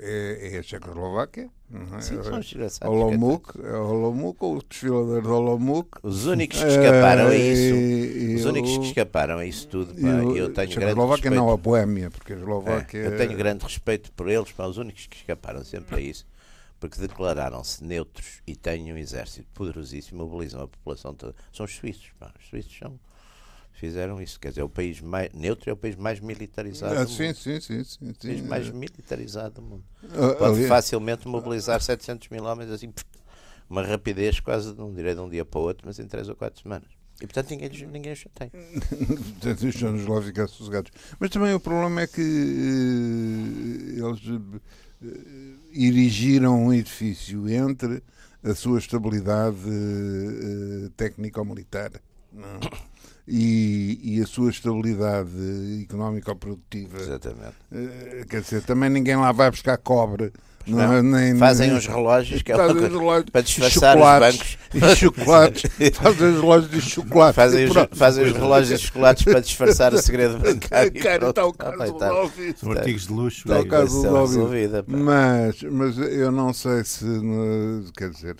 [0.00, 2.00] é, é a Checoslováquia é?
[2.00, 5.98] Sim, são os Olomouc, é Olomouc, os desfiladores de Olomouc.
[6.02, 7.74] Os únicos que escaparam a isso.
[7.74, 9.94] E, os únicos que escaparam a isso tudo.
[9.94, 11.34] Pá, e eu tenho grande respeito.
[11.34, 12.98] não, a Boémia, porque a Eslováquia.
[12.98, 16.26] É, eu tenho grande respeito por eles, para os únicos que escaparam sempre a isso.
[16.80, 21.34] Porque declararam-se neutros e têm um exército poderosíssimo, mobilizam a população toda.
[21.52, 22.32] São os suíços, pá.
[22.40, 22.98] Os suíços são
[23.78, 24.38] fizeram isso.
[24.38, 27.26] Quer dizer, é o país mais neutro é o país mais militarizado ah, do sim,
[27.26, 27.36] mundo.
[27.36, 28.10] Sim, sim, sim.
[28.10, 29.84] O país mais militarizado do mundo.
[30.04, 30.68] Ah, Pode ali...
[30.68, 32.92] facilmente mobilizar 700 mil homens assim,
[33.70, 36.36] uma rapidez quase, não direi de um dia para o outro, mas em 3 ou
[36.36, 36.88] 4 semanas.
[37.20, 38.50] E portanto ninguém, ninguém os tem.
[39.40, 40.92] portanto, deixam-nos lá ficar sossegados.
[41.18, 44.60] Mas também o problema é que uh, eles uh,
[45.72, 48.02] erigiram um edifício entre
[48.42, 49.58] a sua estabilidade
[50.96, 51.90] técnico-militar.
[52.32, 52.60] Não?
[53.30, 55.30] E, e a sua estabilidade
[55.82, 56.98] económica ou produtiva.
[56.98, 57.56] Exatamente.
[57.70, 60.32] Uh, quer dizer, também ninguém lá vai buscar cobre.
[60.66, 64.02] Não, não, nem, fazem nem, uns relógios que é uma coisa, relógios, para disfarçar os
[64.02, 64.58] bancos.
[64.74, 65.62] E chocolates.
[65.96, 67.34] fazem os relógios de chocolate.
[67.34, 70.92] Fazem os, fazem os relógios de chocolates para disfarçar o segredo bancário.
[71.02, 72.10] Cara, está o caso ah, tá.
[72.56, 73.48] São artigos de luxo.
[73.48, 74.84] Está o caso resolvida.
[74.86, 77.06] Mas, mas eu não sei se.
[77.96, 78.36] Quer dizer,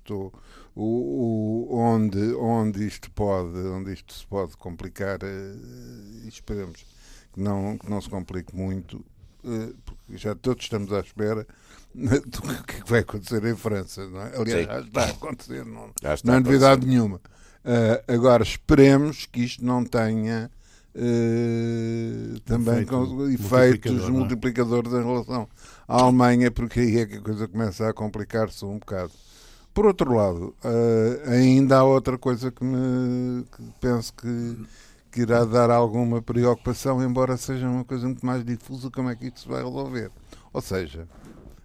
[0.00, 0.30] estou
[0.74, 6.84] o, o, onde, onde isto pode, onde isto se pode complicar, uh, esperamos
[7.32, 9.04] que não, que não se complique muito,
[9.44, 11.46] uh, porque já todos estamos à espera
[11.94, 14.36] do que vai acontecer em França, não é?
[14.36, 14.72] Aliás, Sim.
[14.72, 15.90] já está a acontecer, não,
[16.24, 17.20] não é novidade nenhuma.
[17.62, 20.50] Uh, agora esperemos que isto não tenha
[20.94, 25.48] uh, também Efeito, com efeitos multiplicador, multiplicadores em relação
[25.86, 29.12] à Alemanha, porque aí é que a coisa começa a complicar-se um bocado.
[29.80, 34.66] Por outro lado, uh, ainda há outra coisa que, me, que penso que,
[35.10, 39.28] que, irá dar alguma preocupação, embora seja uma coisa muito mais difusa, como é que
[39.28, 40.10] isto se vai resolver.
[40.52, 41.08] Ou seja,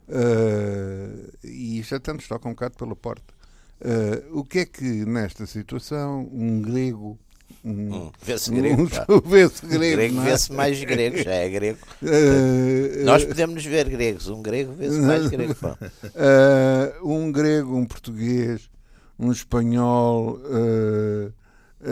[0.08, 3.34] uh, e isto até nos toca um bocado pela porta,
[3.82, 7.20] uh, o que é que nesta situação um grego
[7.66, 8.84] Hum, vê-se grego.
[8.84, 9.96] Um, vê-se grego.
[9.96, 10.24] grego é?
[10.24, 11.80] vê-se mais grego, já é grego.
[12.06, 14.28] Uh, Nós podemos nos ver gregos.
[14.28, 15.56] Um grego vê-se mais grego.
[15.64, 18.70] Uh, um grego, um português,
[19.18, 21.34] um espanhol, uh,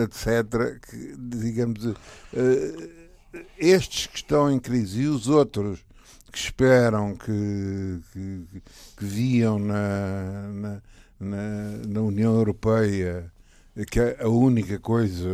[0.04, 0.80] etc.
[0.88, 1.96] Que, digamos,
[3.58, 5.80] estes que estão em crise e os outros
[6.32, 8.62] que esperam que, que,
[8.98, 10.82] que viam na, na,
[11.20, 13.33] na, na União Europeia
[13.90, 15.30] que é a única coisa,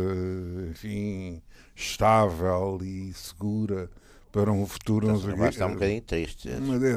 [0.70, 1.42] enfim,
[1.74, 3.90] estável e segura
[4.32, 5.10] para um futuro.
[5.10, 6.48] Então, não está um bocadinho triste.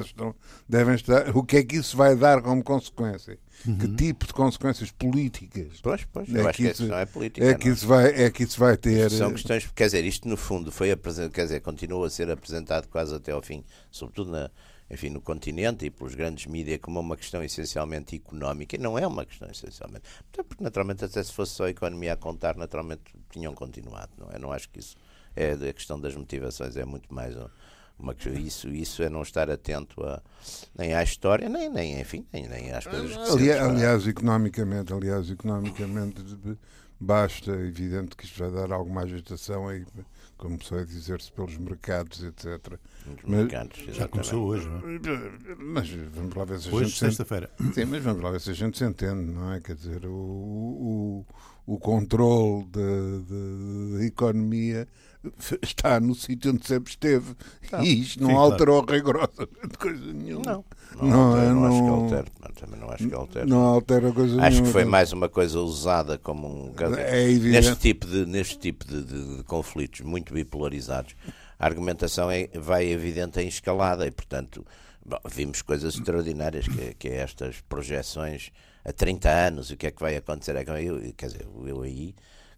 [0.01, 0.35] Estão,
[0.67, 1.35] devem estar.
[1.35, 3.37] O que é que isso vai dar como consequência?
[3.65, 3.77] Uhum.
[3.77, 5.79] Que tipo de consequências políticas?
[5.81, 7.45] Pois, pois, é eu acho que, isso, não é política.
[7.45, 9.09] É que, isso vai, é que isso vai ter.
[9.09, 12.87] São questões, quer dizer, isto no fundo foi apresentado, quer dizer, continuou a ser apresentado
[12.87, 14.51] quase até ao fim, sobretudo na,
[14.93, 19.05] enfim, no continente e pelos grandes mídias como uma questão essencialmente económica, e não é
[19.05, 20.05] uma questão essencialmente.
[20.31, 24.39] Porque, naturalmente, até se fosse só a economia a contar, naturalmente tinham continuado, não é?
[24.39, 24.95] Não acho que isso
[25.35, 27.35] é a questão das motivações, é muito mais
[27.97, 30.21] uma, isso, isso é não estar atento a,
[30.77, 35.29] nem à história, nem, nem, enfim, nem, nem às coisas que aliás, aliás, economicamente, aliás,
[35.29, 36.23] economicamente
[36.99, 39.85] basta, é evidente que isto vai dar alguma agitação aí,
[40.43, 42.77] começou a dizer-se pelos mercados, etc.
[43.25, 45.55] Mas, mercados, já começou hoje, não é?
[45.57, 46.99] Mas vamos lá ver se a hoje, gente.
[46.99, 47.49] sexta-feira.
[47.73, 49.61] Sim, mas vamos lá ver se a gente se entende, não é?
[49.61, 51.25] Quer dizer, o, o,
[51.65, 54.87] o controle da economia
[55.61, 57.33] está no sítio onde sempre esteve
[57.69, 57.81] tá.
[57.83, 58.97] e isto não Sim, alterou claro.
[58.97, 60.43] rigorosamente coisa nenhuma.
[60.45, 60.65] Não.
[60.95, 62.31] Não, não, altera, não, não acho que altere.
[62.59, 63.49] Também não acho que altere.
[63.49, 64.67] Não altera coisa Acho nenhuma.
[64.67, 66.73] que foi mais uma coisa usada como um.
[66.97, 71.15] É neste tipo, de, neste tipo de, de, de conflitos muito bipolarizados,
[71.57, 74.65] a argumentação é, vai evidente em escalada e, portanto,
[75.03, 78.51] bom, vimos coisas extraordinárias que, que é estas projeções
[78.85, 80.55] a 30 anos, o que é que vai acontecer?
[80.55, 82.15] Eu, quer dizer, eu aí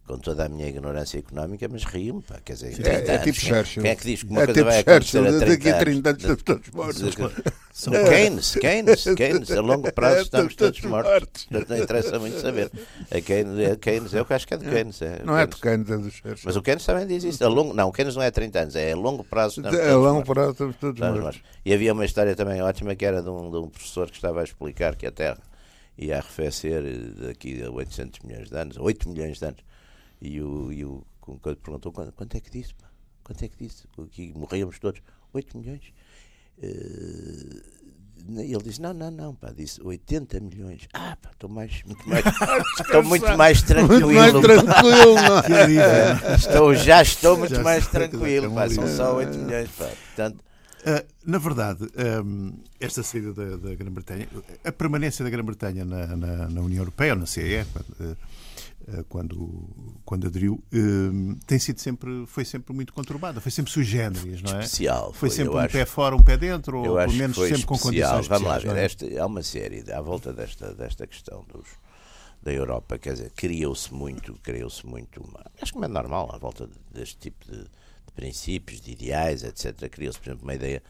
[0.08, 3.82] com toda a minha ignorância económica, mas rio-me, pá, quer dizer, é, é, tipo Churchill.
[3.82, 5.70] Quem é que diz que uma é coisa tipo vai acontecer Churchill, a 30 daqui
[5.70, 7.16] a 30 anos estamos todos mortos.
[7.74, 11.46] São Keynes, Keynes, Keynes, a longo prazo estamos todos mortos.
[11.46, 12.72] Portanto, não interessa muito saber.
[13.10, 15.02] A Keynes, a Keynes, eu acho que é de Keynes.
[15.02, 16.44] É, não é de Keynes, é do Churchill.
[16.46, 17.44] Mas o Keynes também diz isso.
[17.44, 19.96] A longo, não, o Keynes não é 30 anos, é a longo prazo estamos A
[19.96, 21.22] longo prazo estamos todos mortos.
[21.22, 21.42] mortos.
[21.66, 24.42] E havia uma história também ótima que era de um, de um professor que estava
[24.42, 25.40] a explicar que a Terra
[25.98, 26.84] ia arrefecer
[27.16, 29.62] daqui a 800 milhões de anos, 8 milhões de anos
[30.22, 32.88] e o, e o quando perguntou quanto, quanto é que disse, pá?
[33.24, 33.86] quanto é que disse?
[33.98, 35.02] Aqui morríamos todos,
[35.34, 35.94] 8 milhões.
[36.58, 37.76] Uh,
[38.40, 40.88] ele disse: Não, não, não, pá, disse 80 milhões.
[40.94, 42.24] Ah, pá, estou mais, muito mais,
[42.80, 44.02] estou muito mais tranquilo.
[44.02, 46.36] Muito mais tranquilo, não.
[46.36, 49.86] estou, já estou muito já mais tranquilo, pá, são só 8 milhões, pá.
[49.86, 50.44] Portanto,
[51.26, 51.88] na verdade,
[52.80, 54.28] esta saída da, da Grã-Bretanha,
[54.64, 57.66] a permanência da Grã-Bretanha na, na, na, União Europeia, ou na CE,
[58.88, 59.68] eh, quando,
[60.06, 60.64] quando aderiu,
[61.48, 64.60] tem sido sempre, foi sempre muito conturbada, foi sempre sui generis, não é?
[64.60, 65.06] Especial.
[65.06, 67.68] Foi, foi sempre um acho, pé fora, um pé dentro, ou pelo menos sempre especial.
[67.68, 68.86] com condições Vamos lá ver, é?
[68.86, 71.68] esta, há uma série, à volta desta, desta questão dos,
[72.44, 76.38] da Europa, quer dizer, criou-se muito, criou-se muito, uma, acho que não é normal, à
[76.38, 77.66] volta deste tipo de
[78.16, 80.82] princípios, de ideais, etc., criou-se, por exemplo, uma ideia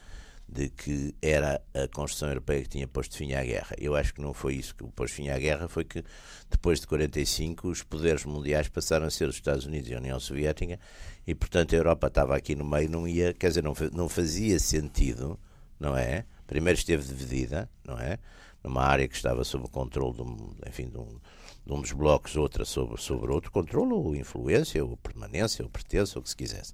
[0.48, 3.76] de que era a construção europeia que tinha posto fim à guerra.
[3.80, 6.04] Eu acho que não foi isso que pôs fim à guerra, foi que
[6.50, 10.20] depois de 45 os poderes mundiais passaram a ser os Estados Unidos e a União
[10.20, 10.80] Soviética
[11.26, 14.60] e, portanto, a Europa estava aqui no meio, não ia, quer dizer, não, não fazia
[14.60, 15.40] sentido,
[15.80, 16.26] não é?
[16.46, 18.20] Primeiro esteve dividida, não é?
[18.64, 21.20] Numa área que estava sob o controle de um, enfim, de um,
[21.66, 26.18] de um dos blocos, outra sobre, sobre outro controle, ou influência, ou permanência, ou pertença,
[26.18, 26.74] ou o que se quisesse.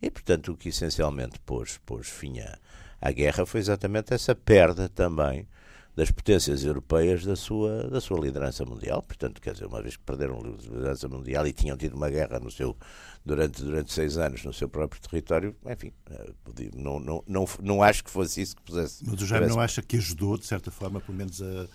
[0.00, 2.58] E, portanto, o que essencialmente pôs, pôs fim a
[3.00, 5.48] à guerra foi exatamente essa perda também
[5.96, 9.02] das potências europeias da sua, da sua liderança mundial.
[9.02, 12.38] Portanto, quer dizer, uma vez que perderam a liderança mundial e tinham tido uma guerra
[12.38, 12.76] no seu,
[13.24, 18.04] durante, durante seis anos no seu próprio território, enfim, eh, não, não, não, não acho
[18.04, 19.04] que fosse isso que pusesse.
[19.04, 21.66] Mas o Jaime não acha que ajudou, de certa forma, pelo menos a.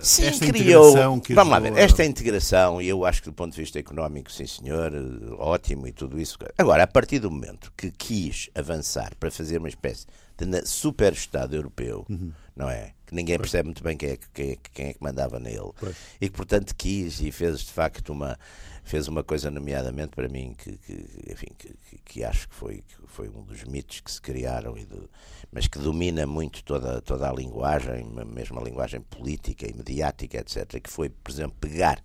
[0.00, 1.20] Sim, esta criou.
[1.20, 4.30] Que vamos lá ver, esta integração, e eu acho que do ponto de vista económico,
[4.30, 4.92] sim senhor,
[5.38, 6.38] ótimo e tudo isso.
[6.58, 12.04] Agora, a partir do momento que quis avançar para fazer uma espécie de super-Estado europeu,
[12.08, 12.32] uhum.
[12.54, 12.92] não é?
[13.06, 13.50] Que ninguém pois.
[13.50, 15.70] percebe muito bem quem é, quem, é, quem é que mandava nele.
[15.78, 15.96] Pois.
[16.20, 18.38] E que, portanto, quis e fez de facto uma.
[18.84, 23.06] Fez uma coisa, nomeadamente para mim, que, que enfim, que, que, acho que foi, que
[23.06, 25.08] foi um dos mitos que se criaram, e do,
[25.50, 30.80] mas que domina muito toda, toda a linguagem, mesmo a linguagem política e mediática, etc.
[30.80, 32.02] Que foi, por exemplo, pegar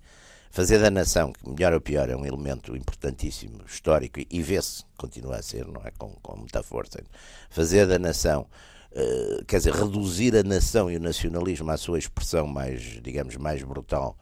[0.51, 5.37] fazer da nação, que melhor ou pior é um elemento importantíssimo, histórico, e vê-se, continua
[5.37, 5.91] a ser, não é?
[5.97, 7.01] Com, com muita força.
[7.49, 8.47] Fazer da nação,
[8.91, 13.63] uh, quer dizer, reduzir a nação e o nacionalismo à sua expressão mais, digamos, mais
[13.63, 14.17] brutal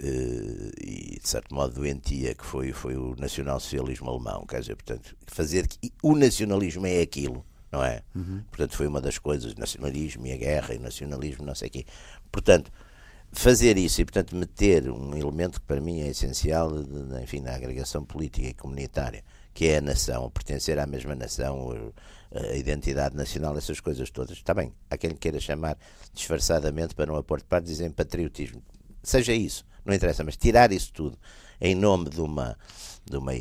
[0.00, 4.44] e, de certo modo, doentia, que foi, foi o nacionalsocialismo alemão.
[4.46, 7.44] Quer dizer, portanto, fazer que o nacionalismo é aquilo.
[7.70, 8.02] Não é?
[8.14, 8.42] Uhum.
[8.50, 11.70] Portanto, foi uma das coisas, nacionalismo e a guerra e o nacionalismo, não sei o
[11.70, 11.86] quê.
[12.30, 12.70] Portanto,
[13.32, 17.54] fazer isso e, portanto, meter um elemento que para mim é essencial, de, enfim, na
[17.54, 19.24] agregação política e comunitária,
[19.54, 21.70] que é a nação, pertencer à mesma nação,
[22.30, 24.36] a identidade nacional, essas coisas todas.
[24.36, 25.78] Está bem, há quem queira chamar
[26.12, 28.62] disfarçadamente, para não de parte, dizem patriotismo.
[29.02, 31.18] Seja isso, não interessa, mas tirar isso tudo
[31.60, 32.56] em nome de uma
[33.04, 33.32] de uma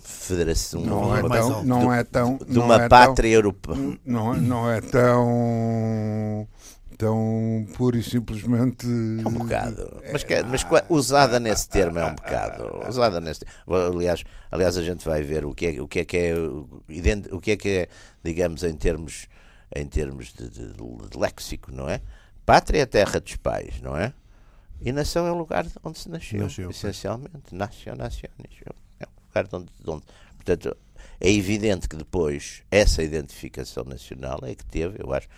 [0.00, 6.48] federação não, é, tão, não é tão de uma pátria europeia não, não é tão
[7.00, 8.86] tão pura e simplesmente.
[8.86, 10.02] É um bocado.
[10.12, 12.82] Mas, que, mas usada nesse termo é um bocado.
[12.86, 16.16] Usada nesse aliás, aliás, a gente vai ver o que é, o que é, que
[16.18, 17.88] é, o que é, que é
[18.22, 19.26] digamos, em termos,
[19.74, 22.02] em termos de, de, de léxico, não é?
[22.44, 24.12] Pátria é terra dos pais, não é?
[24.82, 27.52] E nação é o lugar onde se nasceu, nasceu essencialmente.
[27.52, 28.36] Nasceu, naciones.
[28.98, 30.04] É o lugar onde, onde.
[30.36, 30.76] Portanto,
[31.20, 35.28] é evidente que depois essa identificação nacional é que teve, eu acho,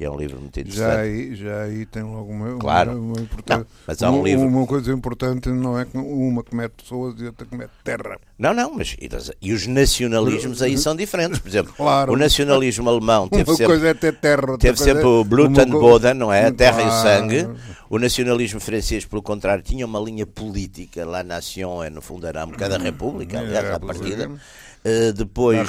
[0.00, 0.78] e é um livro muito interessante.
[0.80, 2.92] Já aí, já aí tem logo uma, claro.
[2.92, 3.58] uma, uma importante.
[3.58, 4.46] Não, mas há um uma, livro...
[4.46, 8.18] uma coisa importante não é que uma que mete pessoas e outra que mete terra.
[8.38, 8.96] Não, não, mas
[9.42, 11.38] e os nacionalismos aí são diferentes.
[11.38, 12.14] Por exemplo, claro.
[12.14, 15.68] o nacionalismo alemão teve uma sempre, coisa é ter terra, teve sempre o Blut and
[15.68, 16.46] Boden, não é?
[16.46, 16.88] A terra claro.
[16.88, 17.48] e o sangue.
[17.90, 21.04] O nacionalismo francês, pelo contrário, tinha uma linha política.
[21.04, 24.30] La Nation é, no fundo, era um bocado a República, aliás, à partida.
[24.82, 25.68] Uh, depois,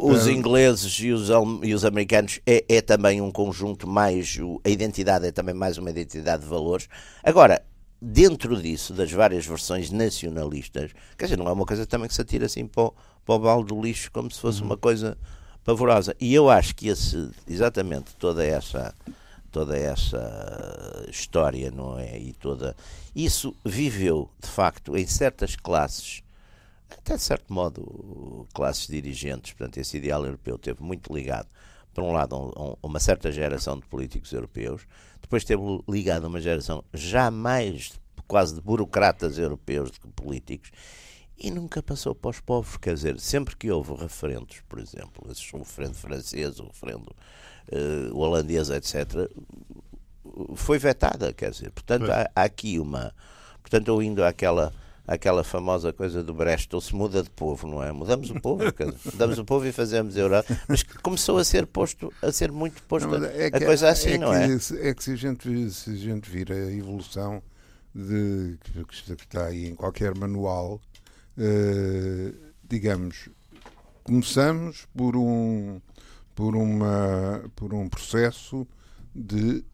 [0.00, 1.28] os ingleses e os,
[1.62, 4.38] e os americanos é, é, também um conjunto mais.
[4.64, 6.88] A identidade é também mais uma identidade de valores.
[7.24, 7.62] Agora,
[8.00, 12.20] dentro disso, das várias versões nacionalistas, quer dizer, não é uma coisa também que se
[12.20, 14.66] atira assim para o, para o balde do lixo como se fosse uhum.
[14.66, 15.18] uma coisa
[15.64, 16.14] pavorosa.
[16.20, 18.94] E eu acho que esse, exatamente toda essa
[19.52, 22.18] toda essa história, não é?
[22.18, 22.74] E toda
[23.14, 26.22] isso viveu de facto em certas classes
[26.98, 31.48] até de certo modo, classes dirigentes, portanto, esse ideal europeu teve muito ligado,
[31.92, 32.34] por um lado,
[32.82, 34.86] a uma certa geração de políticos europeus,
[35.20, 37.92] depois teve ligado a uma geração já mais
[38.26, 40.70] quase de burocratas europeus do que políticos,
[41.38, 42.76] e nunca passou para os povos.
[42.76, 47.14] Quer dizer, sempre que houve referendos, por exemplo, o referendo francês, o referendo
[47.72, 49.28] uh, holandês, etc.,
[50.54, 51.70] foi vetada, quer dizer.
[51.72, 53.12] Portanto, há, há, aqui uma.
[53.60, 54.72] Portanto, eu indo àquela
[55.06, 57.90] aquela famosa coisa do Brecht, ou se muda de povo, não é?
[57.92, 58.62] Mudamos o povo,
[59.04, 63.08] mudamos o povo e fazemos Europa, mas começou a ser posto, a ser muito posto
[63.08, 64.46] não, é a coisa assim, é não é?
[64.46, 64.88] é?
[64.88, 67.42] É que se a gente, se a gente vir a evolução
[67.94, 68.56] de,
[68.88, 70.80] que está aí em qualquer manual,
[71.36, 73.28] uh, digamos,
[74.02, 75.80] começamos por um,
[76.34, 78.66] por, uma, por um processo
[79.14, 79.64] de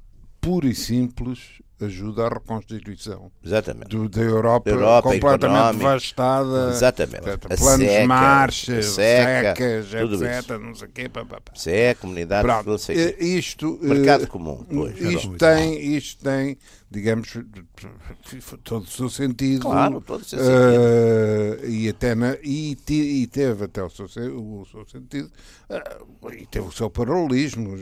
[0.40, 3.88] pura e simples ajuda à reconstituição Exatamente.
[3.88, 6.70] Do, da Europa, Europa completamente devastada.
[6.70, 7.38] Exatamente.
[7.38, 10.58] Planos seca, de marcha, seca, secas, etc.
[10.58, 11.52] Não sei quê, pá, pá, pá.
[11.54, 12.76] Seca, comunidade, Pronto,
[13.18, 14.64] isto, Mercado uh, comum.
[14.68, 15.00] Pois.
[15.00, 16.58] Isto, tem, isto tem,
[16.90, 17.36] digamos,
[18.64, 19.62] todo o seu sentido.
[19.62, 21.62] Claro, todo o seu sentido.
[21.62, 25.30] Uh, e, até na, e, e, teve até o seu, o seu sentido.
[25.70, 27.74] Uh, e teve o seu paralelismo.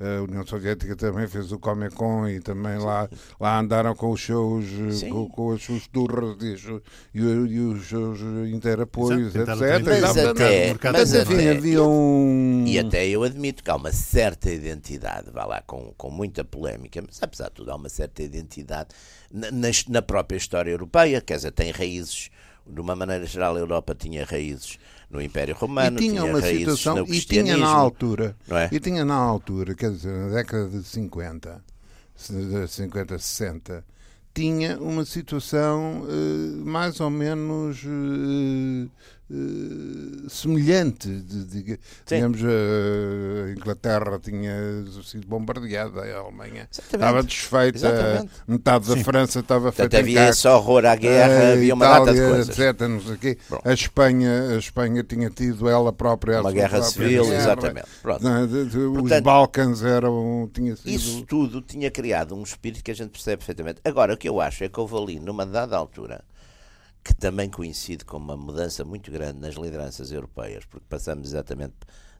[0.00, 3.08] A União Soviética também fez o Comecon e também lá
[3.40, 4.64] lá andaram com os seus,
[5.10, 6.56] com, com, as suas turras e,
[7.14, 8.20] e, e os seus
[8.52, 9.46] interapoios, etc.
[10.00, 12.64] Mas até, mas enfim, havia um...
[12.66, 17.02] E até eu admito que há uma certa identidade, vá lá, com, com muita polémica,
[17.04, 18.88] mas apesar de tudo há uma certa identidade
[19.30, 22.30] na, na própria história europeia, quer dizer, tem raízes,
[22.66, 24.78] de uma maneira geral a Europa tinha raízes
[25.10, 28.68] no Império Romano, e tinha, tinha uma situação, e tinha na altura, é?
[28.72, 31.64] e tinha na altura, quer dizer, na década de 50,
[32.16, 33.84] 50, 60,
[34.34, 38.90] tinha uma situação uh, mais ou menos uh,
[39.30, 41.08] uh, semelhante.
[41.08, 46.94] De, de, digamos, a Inglaterra tinha sido bombardeada, a Alemanha Exatamente.
[46.94, 48.30] estava desfeita, Exatamente.
[48.46, 49.04] metade da Sim.
[49.04, 49.98] França estava feita.
[49.98, 52.58] havia esse horror à guerra, havia uma Itália, data de coisas.
[52.58, 53.38] Etc, não sei quê.
[53.64, 57.36] A, Espanha, a Espanha tinha tido ela própria uma guerra civil, guerra.
[57.36, 57.86] exatamente.
[58.02, 58.24] Pronto.
[59.02, 60.50] Os Balcãs eram.
[60.52, 60.88] Tinha sido...
[60.88, 63.80] Isso tudo tinha criado um espírito que a gente percebe perfeitamente.
[63.84, 66.24] Agora, o que eu acho é que houve ali, numa dada altura,
[67.06, 71.74] que também coincide com uma mudança muito grande nas lideranças europeias, porque passamos exatamente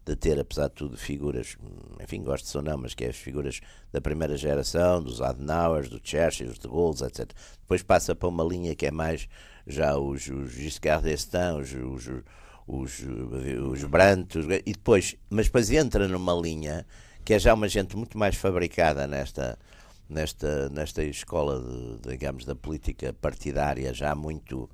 [0.05, 1.57] de ter, apesar de tudo, figuras,
[2.01, 6.01] enfim, gosto ou não, mas que é as figuras da primeira geração, dos Adenauers, do
[6.01, 7.33] Churchill, dos de Gaulle, etc.
[7.63, 9.29] Depois passa para uma linha que é mais
[9.67, 12.23] já os, os Giscard d'Estaing, os, os,
[12.69, 13.03] os,
[13.73, 16.87] os Brandt, e depois, mas depois entra numa linha
[17.25, 19.59] que é já uma gente muito mais fabricada nesta
[20.09, 24.69] nesta, nesta escola, de, digamos, da política partidária já muito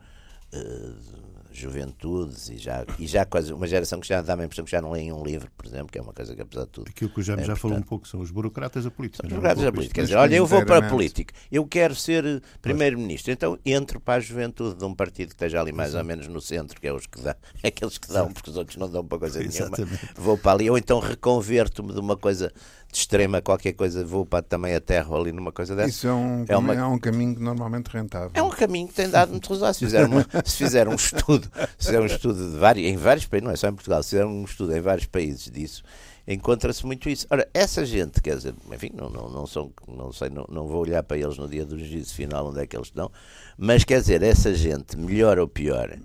[1.53, 4.81] juventudes e já, e já quase uma geração que já dá a impressão que já
[4.81, 6.89] não leem um livro, por exemplo, que é uma coisa que apesar de tudo.
[6.89, 9.27] Aquilo que o Jaime é, já falou um pouco são os burocratas da política.
[9.27, 9.35] Os é?
[9.35, 9.95] burocratas da política.
[9.95, 14.01] Quer dizer, olha, eu vou para a política, eu quero ser eh, primeiro-ministro, então entro
[14.01, 16.87] para a juventude de um partido que esteja ali mais ou menos no centro, que
[16.87, 17.37] é os que é
[17.69, 19.77] aqueles que dão, porque os outros não dão para coisa nenhuma.
[20.17, 22.53] Vou para ali, ou então reconverto-me de uma coisa
[22.93, 25.89] de extrema qualquer coisa, vou para também a terra ali numa coisa dessa.
[25.89, 26.75] Isso é um, é, uma...
[26.75, 28.31] é um caminho normalmente rentável.
[28.35, 29.75] É um caminho que tem dado muito resultado.
[29.75, 33.25] Se fizer, uma, se fizer um estudo, se fizer um estudo de vários, em vários
[33.25, 35.83] países, não é só em Portugal, se fizer um estudo em vários países disso,
[36.29, 37.27] encontra-se muito isso.
[37.31, 40.83] Ora, essa gente, quer dizer, enfim, não, não, não, são, não sei, não, não vou
[40.83, 43.11] olhar para eles no dia do juízo final onde é que eles estão,
[43.57, 45.97] mas quer dizer, essa gente, melhor ou pior,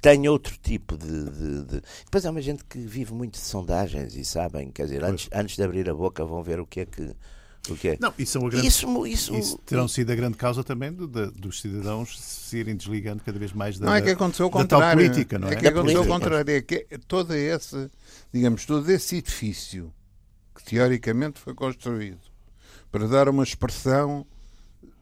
[0.00, 4.14] tem outro tipo de, de, de, Depois há uma gente que vive muito de sondagens
[4.14, 6.86] e sabem, quer dizer, antes, antes de abrir a boca vão ver o que é
[6.86, 7.10] que.
[7.70, 7.96] O que é.
[8.00, 11.30] Não, isso, é grande, isso, isso, isso terão sido a grande causa também do, de,
[11.30, 15.00] dos cidadãos se irem desligando cada vez mais da, não é que aconteceu o contrário,
[15.00, 15.52] política, não é?
[15.52, 17.88] É que aconteceu o contrário, é que todo esse,
[18.32, 19.94] digamos, todo esse edifício
[20.56, 22.18] que teoricamente foi construído
[22.90, 24.26] para dar uma expressão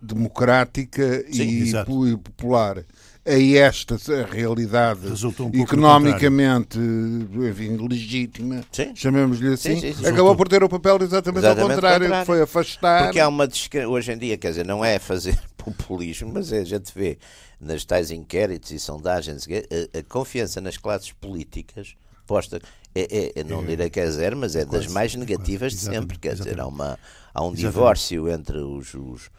[0.00, 2.84] democrática Sim, e, e popular
[3.30, 3.96] a esta
[4.30, 5.00] realidade
[5.40, 8.64] um economicamente enfim, legítima,
[8.94, 12.42] chamemos-lhe assim, sim, sim, acabou por ter o papel exatamente, exatamente ao contrário, contrário, foi
[12.42, 13.04] afastar.
[13.04, 13.48] Porque há uma
[13.88, 17.18] hoje em dia, quer dizer, não é fazer populismo, mas é, a gente vê
[17.60, 21.94] nas tais inquéritos e sondagens a, a confiança nas classes políticas
[22.26, 22.60] posta
[22.94, 26.18] é, é, não é, direi que é zero, mas é das mais negativas de sempre.
[26.18, 26.98] Quer dizer, há, uma,
[27.32, 29.30] há um divórcio entre os, os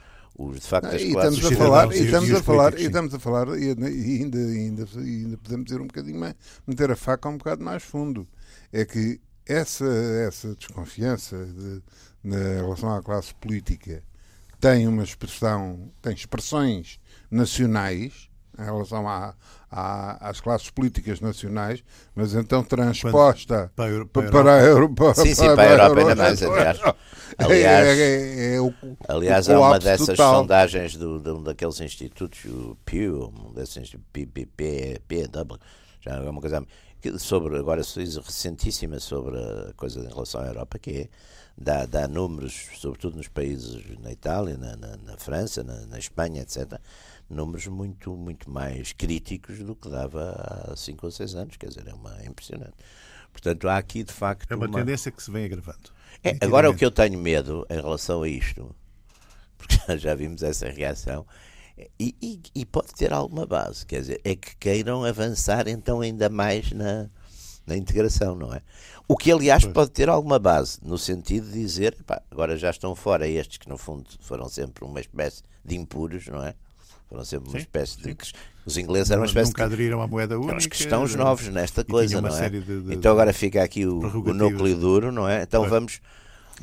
[0.49, 3.19] os, de facto, as e estamos a falar, e estamos a falar, e estamos a
[3.19, 6.35] falar, e ainda, ainda, ainda podemos ir um bocadinho mais,
[6.65, 8.27] meter a faca um bocado mais fundo.
[8.71, 11.81] É que essa, essa desconfiança de,
[12.23, 14.03] na relação à classe política
[14.59, 18.30] tem uma expressão, tem expressões nacionais
[18.61, 19.33] em relação à,
[19.69, 21.83] à, às classes políticas nacionais,
[22.15, 25.13] mas então transposta para, para, para, a Europa.
[25.15, 26.79] Sim, sim, para a Europa ainda mais, aliás.
[27.37, 28.73] Aliás, é, é, é o,
[29.07, 30.41] aliás o há uma dessas total.
[30.41, 34.27] sondagens do, de um daqueles institutos, o Pew, um desses institutos,
[35.07, 35.57] PW,
[36.01, 36.61] já é uma coisa
[37.17, 41.09] sobre, agora recentíssima sobre a coisa em relação à Europa, que é
[41.57, 46.41] dá, dá números, sobretudo nos países, na Itália, na, na, na França, na, na, Espanha,
[46.41, 46.79] etc.,
[47.31, 50.31] números muito, muito mais críticos do que dava
[50.71, 52.75] há 5 ou 6 anos, quer dizer, é, uma, é impressionante.
[53.31, 54.51] Portanto, há aqui de facto.
[54.51, 54.79] É uma, uma...
[54.79, 55.89] tendência que se vem agravando.
[56.23, 58.75] É, agora, o que eu tenho medo em relação a isto,
[59.57, 61.25] porque já vimos essa reação,
[61.99, 66.29] e, e, e, pode ter alguma base, quer dizer, é que queiram avançar então ainda
[66.29, 67.09] mais na,
[67.65, 68.61] na integração, não é?
[69.07, 69.73] O que, aliás, pois.
[69.73, 73.67] pode ter alguma base, no sentido de dizer, pá, agora já estão fora estes que,
[73.67, 76.53] no fundo, foram sempre uma espécie de impuros, não é?
[77.11, 78.13] Foram sempre uma sim, espécie sim.
[78.13, 78.17] de.
[78.65, 80.55] Os ingleses eram uma espécie nunca aderiram à moeda única.
[80.55, 82.49] Os cristãos novos nesta coisa, não é?
[82.49, 85.43] De, de, então agora fica aqui o, o núcleo duro, não é?
[85.43, 85.71] Então pois.
[85.71, 85.99] vamos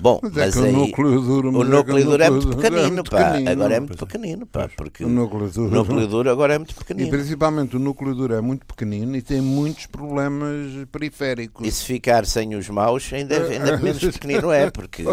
[0.01, 2.90] Bom, mas, é mas aí, o núcleo duro, o núcleo duro é muito pequenino, é
[2.90, 3.30] muito pá.
[3.32, 3.51] Pequenino.
[3.51, 6.74] Agora é muito pequenino, pá, porque o núcleo, duro, o núcleo duro agora é muito
[6.74, 7.09] pequenino.
[7.09, 11.66] E principalmente o núcleo duro é muito pequenino e tem muitos problemas periféricos.
[11.66, 15.05] E se ficar sem os maus, ainda, é, ainda menos pequenino é, porque,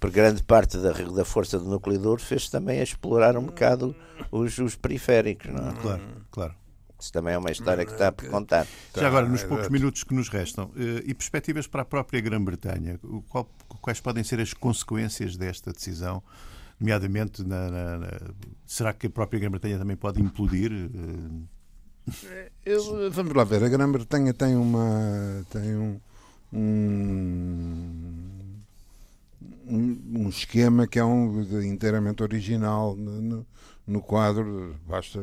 [0.00, 3.94] porque grande parte da, da força do núcleo duro fez também a explorar um bocado
[4.32, 5.72] os, os periféricos, não é?
[5.80, 6.59] Claro, claro.
[7.00, 8.66] Isso também é uma história que está por contar.
[8.94, 13.00] Já agora, nos poucos minutos que nos restam, eh, e perspectivas para a própria Grã-Bretanha,
[13.80, 16.22] quais podem ser as consequências desta decisão?
[16.78, 18.08] Nomeadamente, na, na, na,
[18.66, 20.70] será que a própria Grã-Bretanha também pode implodir?
[20.72, 22.12] Eh,
[22.64, 25.44] Eu, vamos lá ver, a Grã-Bretanha tem uma.
[25.50, 26.00] tem um,
[26.52, 28.60] um,
[29.66, 33.46] um esquema que é um inteiramente original no,
[33.86, 34.76] no quadro.
[34.86, 35.20] Basta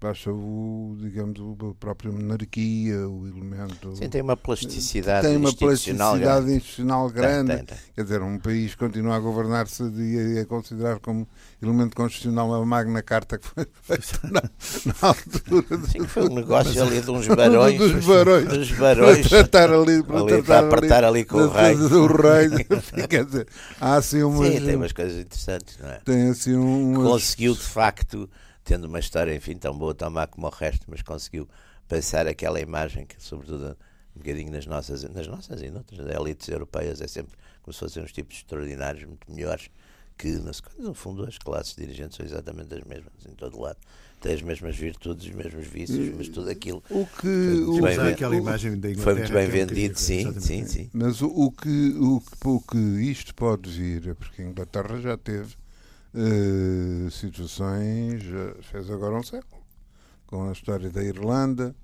[0.00, 3.94] basta o, digamos, a própria monarquia, o elemento.
[3.96, 7.48] Sim, tem uma plasticidade Tem uma plasticidade institucional grande.
[7.48, 7.78] Tem, tem, tem.
[7.94, 11.28] Quer dizer, um país continua a governar-se e a considerar como
[11.62, 14.42] elemento constitucional a Magna Carta que foi feita na,
[14.86, 15.86] na altura.
[15.86, 17.78] Sim, foi um negócio ali de uns barões.
[17.78, 18.48] dos barões.
[18.48, 19.28] Dos barões.
[19.28, 21.76] Para tratar ali, para, ali, para apertar ali, ali com o rei.
[21.76, 23.06] Do rei.
[23.06, 23.46] Quer dizer,
[23.78, 24.48] há assim umas.
[24.48, 26.00] Sim, tem umas coisas interessantes, não é?
[26.04, 27.06] Tem assim umas...
[27.06, 28.30] Conseguiu, de facto
[28.70, 31.48] tendo uma história, enfim, tão boa, tão má como o resto, mas conseguiu
[31.88, 33.76] passar aquela imagem que, sobretudo,
[34.14, 38.00] um bocadinho nas nossas, nas nossas e noutras elites europeias, é sempre como se fossem
[38.00, 39.68] uns tipos extraordinários, muito melhores
[40.16, 40.40] que,
[40.78, 43.78] no fundo, as classes dirigentes são exatamente as mesmas, em todo lado.
[44.20, 46.80] Têm as mesmas virtudes, os mesmos vícios, mas tudo aquilo.
[46.90, 47.26] O que.
[47.26, 50.90] O, bem, aquela imagem da foi muito bem é vendido, sim, sim, sim.
[50.92, 55.16] Mas o, o, que, o, o que isto pode vir, é porque a Inglaterra já
[55.16, 55.56] teve
[56.14, 58.22] uh, situações,
[58.62, 59.62] fez agora um século,
[60.26, 61.74] com a história da Irlanda.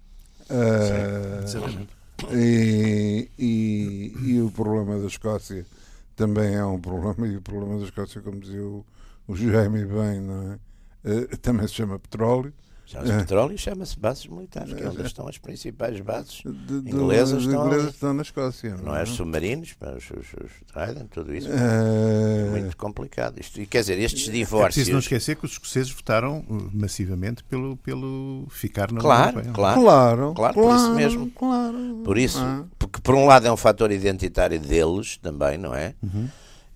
[1.47, 1.87] Sim,
[2.33, 5.67] e, e, e, o problema da Escócia
[6.15, 8.85] também é um problema, e o problema da Escócia, como dizia o,
[9.29, 10.59] o Jaime bem, não é?
[11.05, 12.53] Uh, também se chama petróleo.
[12.87, 13.19] Chama-se é.
[13.19, 17.43] petróleo e chama-se bases militares, que é onde estão as principais bases de, de, inglesas.
[17.43, 18.77] De, estão, inglesas estão na Escócia.
[18.77, 19.03] Não, não é?
[19.03, 21.49] Os submarinos, os, os, os Trident, tudo isso.
[21.51, 23.41] É, é muito complicado.
[23.41, 24.63] Isto, e quer dizer, estes divórcios.
[24.63, 29.41] É preciso não esquecer que os escoceses votaram uh, massivamente pelo, pelo ficar na claro,
[29.41, 31.31] União Claro, claro, claro, por isso mesmo.
[31.33, 32.03] Claro.
[32.05, 32.65] Por isso, ah.
[32.79, 35.93] porque por um lado é um fator identitário deles também, não é?
[36.01, 36.29] Uhum.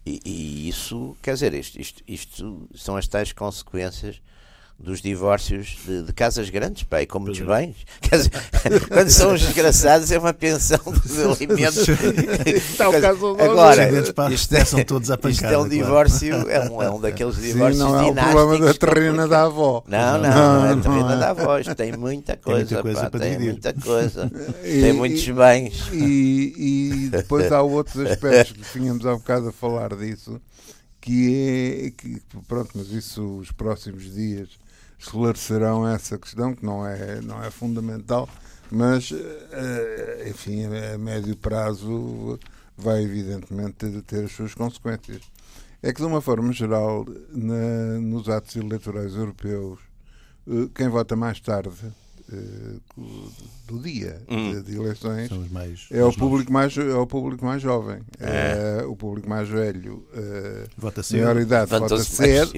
[0.04, 4.20] E, e, isso, quer dizer, isto, isto, isto são as tais consequências
[4.82, 7.44] dos divórcios de, de, casas grandes, pai, com muitos é.
[7.44, 7.76] bens.
[8.88, 11.86] Quando são os desgraçados é uma pensão dos alimentos.
[12.46, 13.90] Está o caso Agora,
[14.32, 16.50] isto é, são todos a pancada, isto é um divórcio, claro.
[16.50, 19.84] é, um, é um daqueles divórcios Sim, não é o problema da terrena da avó.
[19.86, 21.58] Não, não, não, é a terrena da avó.
[21.58, 24.30] Isto tem muita coisa, tem muita coisa, pá, tem muita coisa.
[24.64, 25.88] E, tem muitos bens.
[25.92, 30.40] E, e depois há outros aspectos que tínhamos há bocado a falar disso,
[31.00, 34.48] que é que, pronto, mas isso os próximos dias
[35.00, 38.28] esclarecerão essa questão, que não é, não é fundamental,
[38.70, 42.38] mas, eh, enfim, a médio prazo
[42.76, 45.22] vai evidentemente ter as suas consequências.
[45.82, 49.80] É que, de uma forma geral, na, nos atos eleitorais europeus,
[50.46, 51.92] eh, quem vota mais tarde
[53.66, 54.62] do dia hum.
[54.62, 58.00] de, eleições mais, é, o público mais, é o público mais jovem.
[58.18, 58.80] É.
[58.80, 61.22] é o público mais velho, uh, vota cedo.
[61.22, 62.52] maior idade, vota cedo.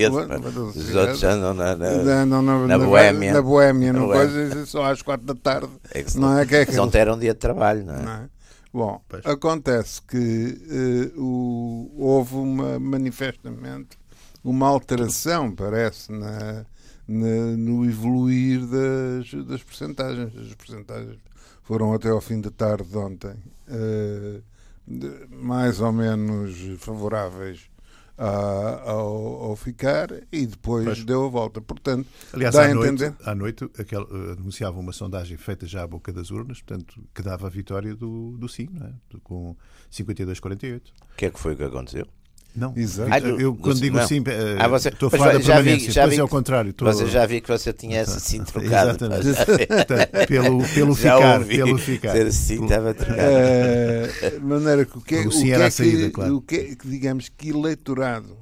[0.75, 3.33] Os outros andam na, na, na, na, na Boémia.
[3.33, 5.71] Na Boémia, não coisa, só às quatro da tarde.
[5.93, 6.77] É que não é que é que...
[6.77, 8.03] Não terão um dia de trabalho, não é?
[8.03, 8.29] Não é?
[8.73, 9.25] Bom, pois.
[9.27, 13.99] acontece que uh, o, houve uma, manifestamente
[14.43, 16.65] uma alteração, parece, na
[17.13, 20.37] na, no evoluir das, das percentagens.
[20.37, 21.19] As percentagens
[21.63, 23.35] foram até ao fim da tarde de ontem
[23.69, 24.43] uh,
[24.87, 27.71] de, mais ou menos favoráveis
[28.19, 31.05] a, ao, ao, ficar e depois pois.
[31.05, 31.61] deu a volta.
[31.61, 36.13] Portanto, Aliás, à noite, à noite aquel, uh, anunciava uma sondagem feita já à boca
[36.13, 39.19] das urnas, portanto, que dava a vitória do, do sim, é?
[39.23, 39.57] com
[39.91, 40.81] 52-48.
[40.81, 42.07] O que é que foi que aconteceu?
[42.55, 43.11] Não, Exato.
[43.11, 44.07] Ah, eu quando digo não.
[44.07, 44.23] sim,
[44.59, 46.71] ah, você, estou a falar da permanência, já vi, é ao contrário.
[46.71, 46.93] Estou...
[46.93, 48.91] Você já vi que você tinha essa sim trocado.
[49.17, 49.27] Exatamente.
[50.29, 51.41] pelo, pelo ficar.
[51.41, 51.57] Ouvi.
[51.57, 52.13] Pelo ficar.
[52.13, 53.23] Dizer sim estava trocado.
[53.23, 56.37] Uh, maneira que o que, o que é saída, que, claro.
[56.37, 58.37] o que, é que, digamos, que eleitorado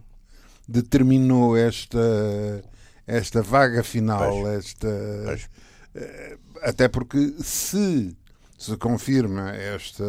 [0.67, 2.65] determinou esta,
[3.07, 4.65] esta vaga final, pois.
[4.65, 4.89] esta...
[5.25, 5.43] Pois.
[5.95, 8.17] Uh, até porque se
[8.61, 10.05] se confirma esta,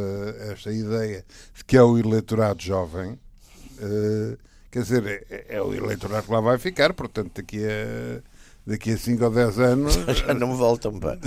[0.52, 1.24] esta ideia
[1.56, 3.18] de que é o eleitorado jovem,
[3.82, 4.38] Uh,
[4.70, 8.22] quer dizer, é, é, o eleitorado que lá vai ficar, portanto, daqui a.
[8.64, 9.96] Daqui a 5 ou 10 anos.
[10.16, 11.18] já não voltam, pá.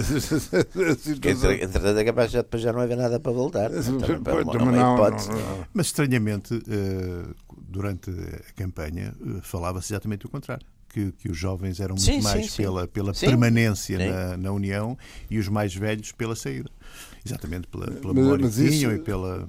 [0.96, 1.50] situação...
[1.50, 3.72] Entretanto, é capaz de depois já não haver nada para voltar.
[5.74, 10.64] Mas estranhamente, uh, durante a campanha, uh, falava-se exatamente o contrário.
[10.88, 14.96] Que, que, os jovens eram muito sim, mais sim, pela, pela permanência na, na, União
[15.28, 16.70] e os mais velhos pela saída.
[17.26, 19.44] Exatamente pela, pela memória que tinham e pela.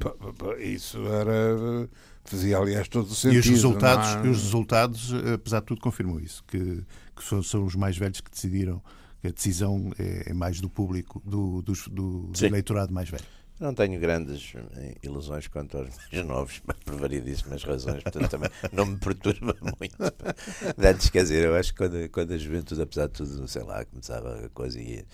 [0.60, 1.88] Isso era
[2.26, 3.36] Fazia, aliás, todo o sentido.
[3.36, 4.30] E os resultados, é?
[4.30, 6.84] os resultados apesar de tudo, confirmam isso, que,
[7.16, 8.82] que são, são, os mais velhos que decidiram,
[9.22, 13.26] que a decisão é, é mais do público, do, do, do, do eleitorado mais velho.
[13.58, 18.86] Não tenho grandes eh, ilusões quanto aos mais novos, por variedíssimas razões, portanto também não
[18.86, 19.96] me perturba muito.
[20.78, 23.86] Antes, quer dizer, eu acho que quando, quando a juventude, apesar de tudo, sei lá,
[23.86, 25.06] começava a coisa e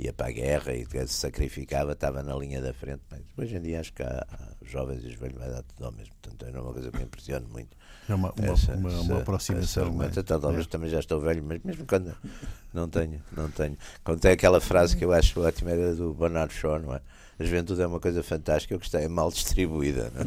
[0.00, 3.02] ia para a guerra e se sacrificava, estava na linha da frente.
[3.10, 5.84] Mas hoje em dia acho que há, há jovens e os velhos vai dar tudo
[5.84, 6.14] ao mesmo.
[6.20, 7.76] Portanto, é uma coisa que me impressiona muito.
[8.08, 10.02] É uma, uma, essa, uma, uma aproximação.
[10.02, 10.68] Essa, essa, talvez é.
[10.68, 12.16] também já estou velho, mas mesmo quando
[12.72, 13.76] não tenho, não tenho.
[14.02, 17.00] Quando tem aquela frase que eu acho ótima, era do Bernard Shaw, não é?
[17.40, 20.12] A juventude é uma coisa fantástica, eu gostei, é mal distribuída.
[20.14, 20.24] É?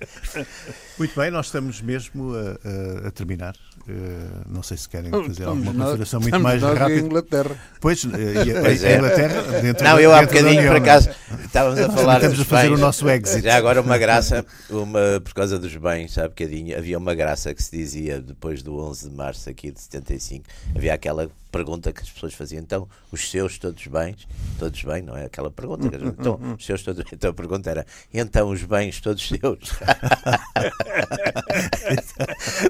[0.98, 3.54] Muito bem, nós estamos mesmo a, a, a terminar.
[3.80, 7.00] Uh, não sei se querem fazer estamos alguma consideração muito mais rápida.
[7.00, 7.56] Inglaterra.
[7.78, 8.08] Pois, uh,
[8.46, 8.96] e a, pois é.
[8.96, 11.10] Inglaterra, dentro Não, eu há bocadinho, por acaso,
[11.44, 12.16] estávamos a falar.
[12.16, 12.78] Estamos a fazer bens.
[12.78, 13.44] o nosso exit.
[13.44, 17.62] Já agora, uma graça, uma, por causa dos bens, há bocadinho, havia uma graça que
[17.62, 20.44] se dizia depois do 11 de março aqui de 75.
[20.74, 24.28] Havia aquela pergunta que as pessoas faziam, então, os seus todos bens,
[24.58, 28.50] todos bem, não é aquela pergunta, então, os seus todos então a pergunta era, então
[28.50, 29.40] os bens todos seus?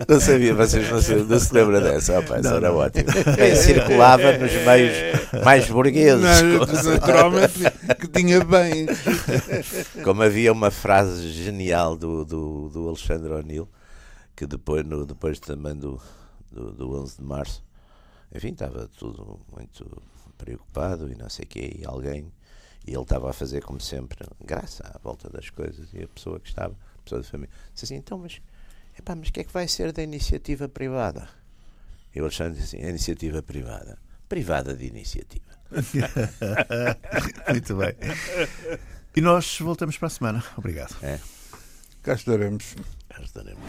[0.08, 3.10] não sabia, vocês não se, não se lembram dessa, oh, isso era ótimo.
[3.36, 4.94] Bem, circulava nos meios
[5.44, 6.22] mais burgueses.
[6.22, 7.60] Não, naturalmente
[8.00, 8.86] que tinha bem.
[10.02, 13.68] Como havia uma frase genial do, do, do Alexandre O'Neill,
[14.34, 16.00] que depois, no, depois também do,
[16.50, 17.62] do, do 11 de março,
[18.34, 20.02] enfim, estava tudo muito
[20.38, 22.32] preocupado e não sei o quê, e alguém,
[22.86, 26.40] e ele estava a fazer como sempre, graça à volta das coisas, e a pessoa
[26.40, 28.40] que estava, a pessoa da família, disse assim, então, mas,
[28.98, 31.28] epá, mas o que é que vai ser da iniciativa privada?
[32.14, 33.98] E o Alexandre disse assim, a iniciativa privada.
[34.28, 35.44] Privada de iniciativa.
[37.50, 37.94] muito bem.
[39.14, 40.44] E nós voltamos para a semana.
[40.56, 40.96] Obrigado.
[41.02, 41.18] É,
[42.02, 42.74] Cá estaremos.
[43.08, 43.60] cá estaremos.